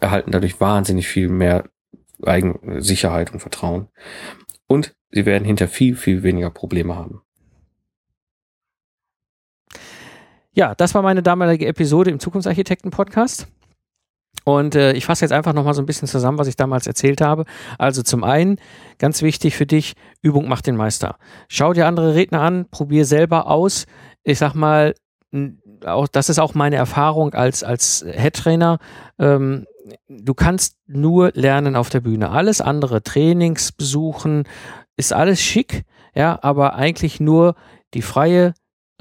[0.00, 1.64] erhalten dadurch wahnsinnig viel mehr
[2.22, 3.88] Eigensicherheit und Vertrauen.
[4.66, 7.22] Und sie werden hinter viel, viel weniger Probleme haben.
[10.52, 13.46] Ja, das war meine damalige Episode im Zukunftsarchitekten-Podcast.
[14.44, 17.20] Und äh, ich fasse jetzt einfach nochmal so ein bisschen zusammen, was ich damals erzählt
[17.20, 17.44] habe.
[17.78, 18.58] Also zum einen,
[18.98, 21.16] ganz wichtig für dich, Übung macht den Meister.
[21.48, 23.86] Schau dir andere Redner an, probier selber aus.
[24.24, 24.94] Ich sag mal,
[25.84, 28.78] auch, das ist auch meine Erfahrung als, als Head-Trainer.
[29.18, 29.66] Ähm,
[30.08, 32.30] du kannst nur lernen auf der Bühne.
[32.30, 34.44] Alles andere, Trainings besuchen,
[34.96, 35.84] ist alles schick,
[36.14, 37.54] ja, aber eigentlich nur
[37.94, 38.54] die freie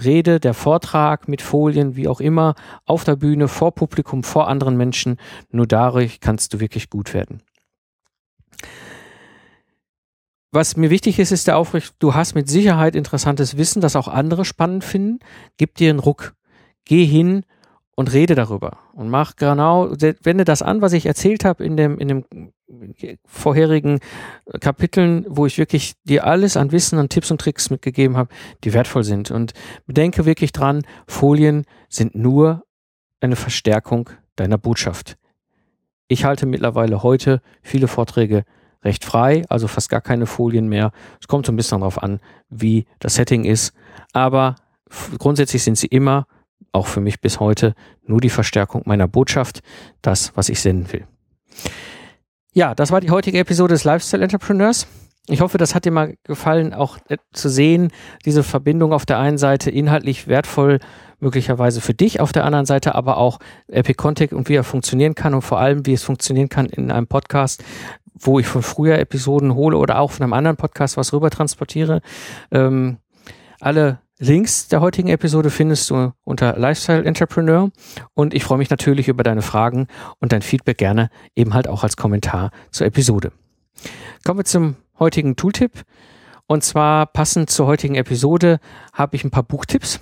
[0.03, 4.77] Rede, der Vortrag mit Folien, wie auch immer, auf der Bühne, vor Publikum, vor anderen
[4.77, 5.17] Menschen.
[5.51, 7.41] Nur dadurch kannst du wirklich gut werden.
[10.51, 14.07] Was mir wichtig ist, ist der Aufricht, du hast mit Sicherheit interessantes Wissen, das auch
[14.07, 15.19] andere spannend finden.
[15.57, 16.33] Gib dir einen Ruck.
[16.85, 17.43] Geh hin
[17.99, 19.89] und rede darüber und mach genau,
[20.23, 22.25] wende das an, was ich erzählt habe in dem, in dem
[23.25, 23.99] vorherigen
[24.61, 28.33] Kapiteln, wo ich wirklich dir alles an Wissen, an Tipps und Tricks mitgegeben habe,
[28.63, 29.31] die wertvoll sind.
[29.31, 29.51] Und
[29.85, 32.63] bedenke wirklich dran, Folien sind nur
[33.19, 35.17] eine Verstärkung deiner Botschaft.
[36.07, 38.45] Ich halte mittlerweile heute viele Vorträge
[38.81, 40.93] recht frei, also fast gar keine Folien mehr.
[41.19, 43.73] Es kommt so ein bisschen darauf an, wie das Setting ist.
[44.13, 44.55] Aber
[45.17, 46.27] grundsätzlich sind sie immer
[46.71, 47.73] auch für mich bis heute
[48.05, 49.61] nur die Verstärkung meiner Botschaft,
[50.01, 51.05] das, was ich senden will.
[52.53, 54.87] Ja, das war die heutige Episode des Lifestyle Entrepreneurs.
[55.27, 57.91] Ich hoffe, das hat dir mal gefallen, auch äh, zu sehen,
[58.25, 60.79] diese Verbindung auf der einen Seite inhaltlich wertvoll,
[61.19, 65.13] möglicherweise für dich, auf der anderen Seite aber auch Epic Contact und wie er funktionieren
[65.13, 67.63] kann und vor allem, wie es funktionieren kann in einem Podcast,
[68.15, 72.01] wo ich von früher Episoden hole oder auch von einem anderen Podcast was rüber transportiere.
[72.51, 72.97] Ähm,
[73.59, 77.71] alle Links der heutigen Episode findest du unter Lifestyle Entrepreneur
[78.15, 79.87] und ich freue mich natürlich über deine Fragen
[80.19, 83.31] und dein Feedback gerne eben halt auch als Kommentar zur Episode.
[84.25, 85.83] Kommen wir zum heutigen Tooltip.
[86.47, 88.59] Und zwar passend zur heutigen Episode
[88.91, 90.01] habe ich ein paar Buchtipps.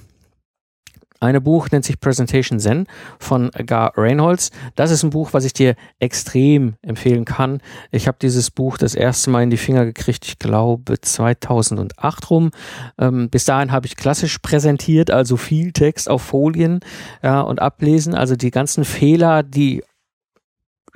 [1.19, 2.85] Eine Buch nennt sich Presentation Zen
[3.19, 4.51] von Gar Reinholds.
[4.75, 7.61] Das ist ein Buch, was ich dir extrem empfehlen kann.
[7.91, 12.51] Ich habe dieses Buch das erste Mal in die Finger gekriegt, ich glaube 2008 rum.
[12.99, 16.81] Ähm, bis dahin habe ich klassisch präsentiert, also viel Text auf Folien
[17.23, 18.13] ja, und ablesen.
[18.13, 19.83] Also die ganzen Fehler, die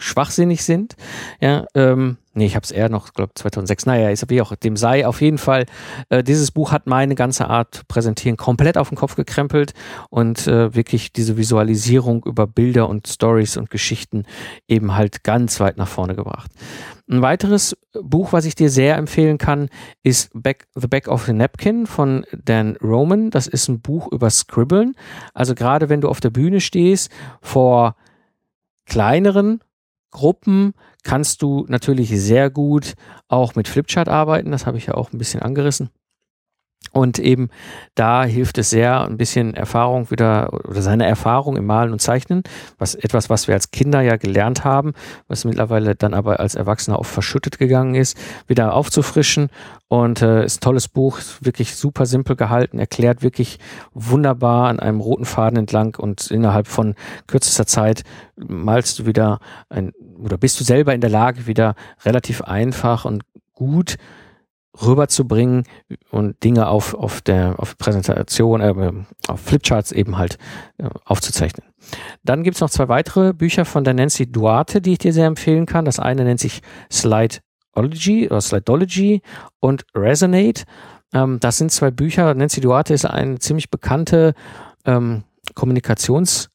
[0.01, 0.95] schwachsinnig sind.
[1.39, 3.85] Ja, ähm, nee, ich habe es eher noch, glaube 2006.
[3.85, 5.05] Naja, ist wie auch dem sei.
[5.05, 5.65] Auf jeden Fall,
[6.09, 9.73] äh, dieses Buch hat meine ganze Art präsentieren komplett auf den Kopf gekrempelt
[10.09, 14.25] und äh, wirklich diese Visualisierung über Bilder und Stories und Geschichten
[14.67, 16.51] eben halt ganz weit nach vorne gebracht.
[17.09, 19.67] Ein weiteres Buch, was ich dir sehr empfehlen kann,
[20.01, 23.31] ist Back, The Back of the Napkin von Dan Roman.
[23.31, 24.95] Das ist ein Buch über Scribbeln.
[25.33, 27.95] Also gerade wenn du auf der Bühne stehst vor
[28.85, 29.61] kleineren
[30.11, 32.93] Gruppen kannst du natürlich sehr gut
[33.27, 34.51] auch mit Flipchart arbeiten.
[34.51, 35.89] Das habe ich ja auch ein bisschen angerissen.
[36.93, 37.49] Und eben
[37.95, 42.43] da hilft es sehr, ein bisschen Erfahrung wieder oder seine Erfahrung im Malen und Zeichnen,
[42.79, 44.93] was etwas, was wir als Kinder ja gelernt haben,
[45.29, 48.17] was mittlerweile dann aber als Erwachsener oft verschüttet gegangen ist,
[48.47, 49.49] wieder aufzufrischen.
[49.87, 53.59] Und äh, ist ein tolles Buch, wirklich super simpel gehalten, erklärt wirklich
[53.93, 56.95] wunderbar an einem roten Faden entlang und innerhalb von
[57.27, 58.03] kürzester Zeit
[58.35, 61.75] malst du wieder ein, oder bist du selber in der Lage, wieder
[62.05, 63.23] relativ einfach und
[63.53, 63.97] gut
[64.79, 65.63] rüberzubringen
[66.11, 68.91] und Dinge auf, auf der auf Präsentation, äh,
[69.27, 70.37] auf Flipcharts eben halt
[70.77, 71.67] äh, aufzuzeichnen.
[72.23, 75.65] Dann gibt's noch zwei weitere Bücher von der Nancy Duarte, die ich dir sehr empfehlen
[75.65, 75.85] kann.
[75.85, 76.61] Das eine nennt sich
[76.91, 79.21] Slideology oder Slideology
[79.59, 80.63] und Resonate.
[81.13, 82.33] Ähm, das sind zwei Bücher.
[82.33, 84.33] Nancy Duarte ist eine ziemlich bekannte
[84.85, 86.51] ähm, Kommunikations-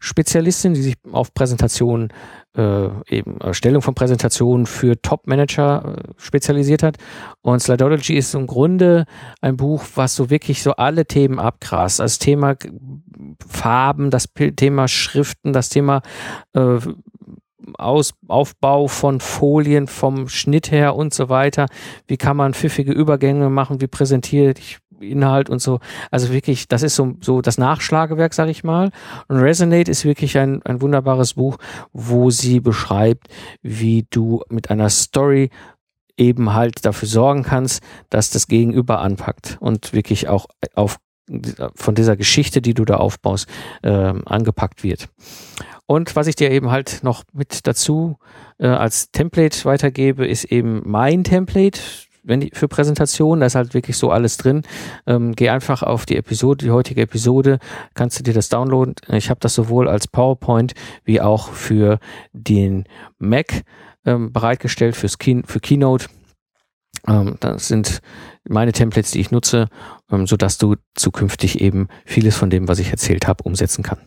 [0.00, 2.12] die sich auf Präsentationen,
[2.56, 6.96] äh, eben Erstellung von Präsentationen für Top-Manager äh, spezialisiert hat.
[7.42, 9.06] Und Slideology ist im Grunde
[9.40, 12.00] ein Buch, was so wirklich so alle Themen abgrast.
[12.00, 12.56] Das Thema
[13.46, 16.02] Farben, das Thema Schriften, das Thema
[16.54, 16.78] äh,
[17.76, 21.66] aus, Aufbau von Folien, vom Schnitt her und so weiter.
[22.06, 23.80] Wie kann man pfiffige Übergänge machen?
[23.80, 25.80] Wie präsentiere ich Inhalt und so.
[26.10, 28.90] Also wirklich, das ist so, so das Nachschlagewerk, sag ich mal.
[29.28, 31.58] Und Resonate ist wirklich ein, ein wunderbares Buch,
[31.92, 33.28] wo sie beschreibt,
[33.62, 35.50] wie du mit einer Story
[36.16, 40.98] eben halt dafür sorgen kannst, dass das Gegenüber anpackt und wirklich auch auf
[41.74, 43.48] von dieser Geschichte, die du da aufbaust,
[43.82, 45.08] äh, angepackt wird.
[45.86, 48.18] Und was ich dir eben halt noch mit dazu
[48.58, 51.80] äh, als Template weitergebe, ist eben mein Template
[52.28, 54.62] wenn die, für Präsentationen, da ist halt wirklich so alles drin.
[55.06, 57.58] Ähm, geh einfach auf die Episode, die heutige Episode,
[57.94, 58.94] kannst du dir das downloaden.
[59.08, 60.74] Ich habe das sowohl als PowerPoint
[61.04, 61.98] wie auch für
[62.32, 62.84] den
[63.18, 63.62] Mac
[64.04, 66.06] ähm, bereitgestellt fürs Key, für Keynote.
[67.06, 68.00] Ähm, das sind
[68.48, 69.68] meine Templates, die ich nutze,
[70.10, 73.98] ähm, so dass du zukünftig eben vieles von dem, was ich erzählt habe, umsetzen kann.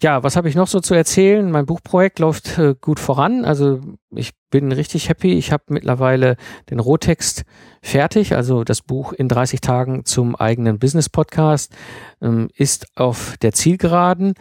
[0.00, 1.50] Ja, was habe ich noch so zu erzählen?
[1.50, 3.44] Mein Buchprojekt läuft äh, gut voran.
[3.44, 3.80] Also
[4.10, 5.32] ich bin richtig happy.
[5.32, 6.36] Ich habe mittlerweile
[6.70, 7.44] den Rohtext
[7.82, 8.36] fertig.
[8.36, 11.74] Also das Buch in 30 Tagen zum eigenen Business-Podcast
[12.22, 14.34] ähm, ist auf der Zielgeraden.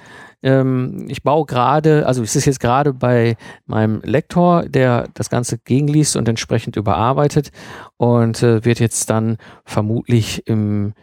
[0.44, 3.36] Ähm, ich baue gerade, also es ist jetzt gerade bei
[3.66, 7.50] meinem Lektor, der das Ganze gegenliest und entsprechend überarbeitet
[7.98, 10.94] und äh, wird jetzt dann vermutlich im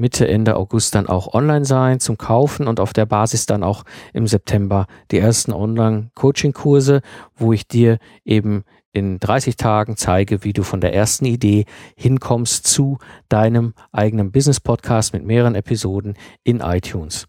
[0.00, 3.84] Mitte, Ende August dann auch online sein zum Kaufen und auf der Basis dann auch
[4.12, 7.02] im September die ersten Online-Coaching-Kurse,
[7.36, 12.66] wo ich dir eben in 30 Tagen zeige, wie du von der ersten Idee hinkommst
[12.66, 12.98] zu
[13.28, 17.28] deinem eigenen Business-Podcast mit mehreren Episoden in iTunes.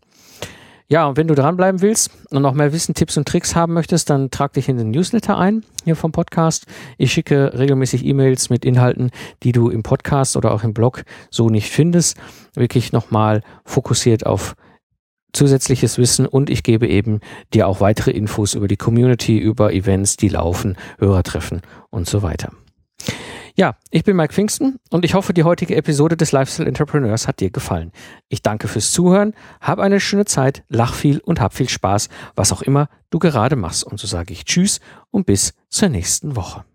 [0.91, 4.09] Ja, und wenn du dranbleiben willst und noch mehr Wissen, Tipps und Tricks haben möchtest,
[4.09, 6.65] dann trag dich in den Newsletter ein hier vom Podcast.
[6.97, 9.09] Ich schicke regelmäßig E-Mails mit Inhalten,
[9.41, 12.17] die du im Podcast oder auch im Blog so nicht findest.
[12.55, 14.55] Wirklich nochmal fokussiert auf
[15.31, 17.21] zusätzliches Wissen und ich gebe eben
[17.53, 22.51] dir auch weitere Infos über die Community, über Events, die laufen, Hörertreffen und so weiter.
[23.61, 27.41] Ja, ich bin Mike Pfingsten und ich hoffe, die heutige Episode des Lifestyle Entrepreneurs hat
[27.41, 27.91] dir gefallen.
[28.27, 32.51] Ich danke fürs Zuhören, hab eine schöne Zeit, lach viel und hab viel Spaß, was
[32.51, 33.83] auch immer du gerade machst.
[33.83, 34.79] Und so sage ich Tschüss
[35.11, 36.65] und bis zur nächsten Woche.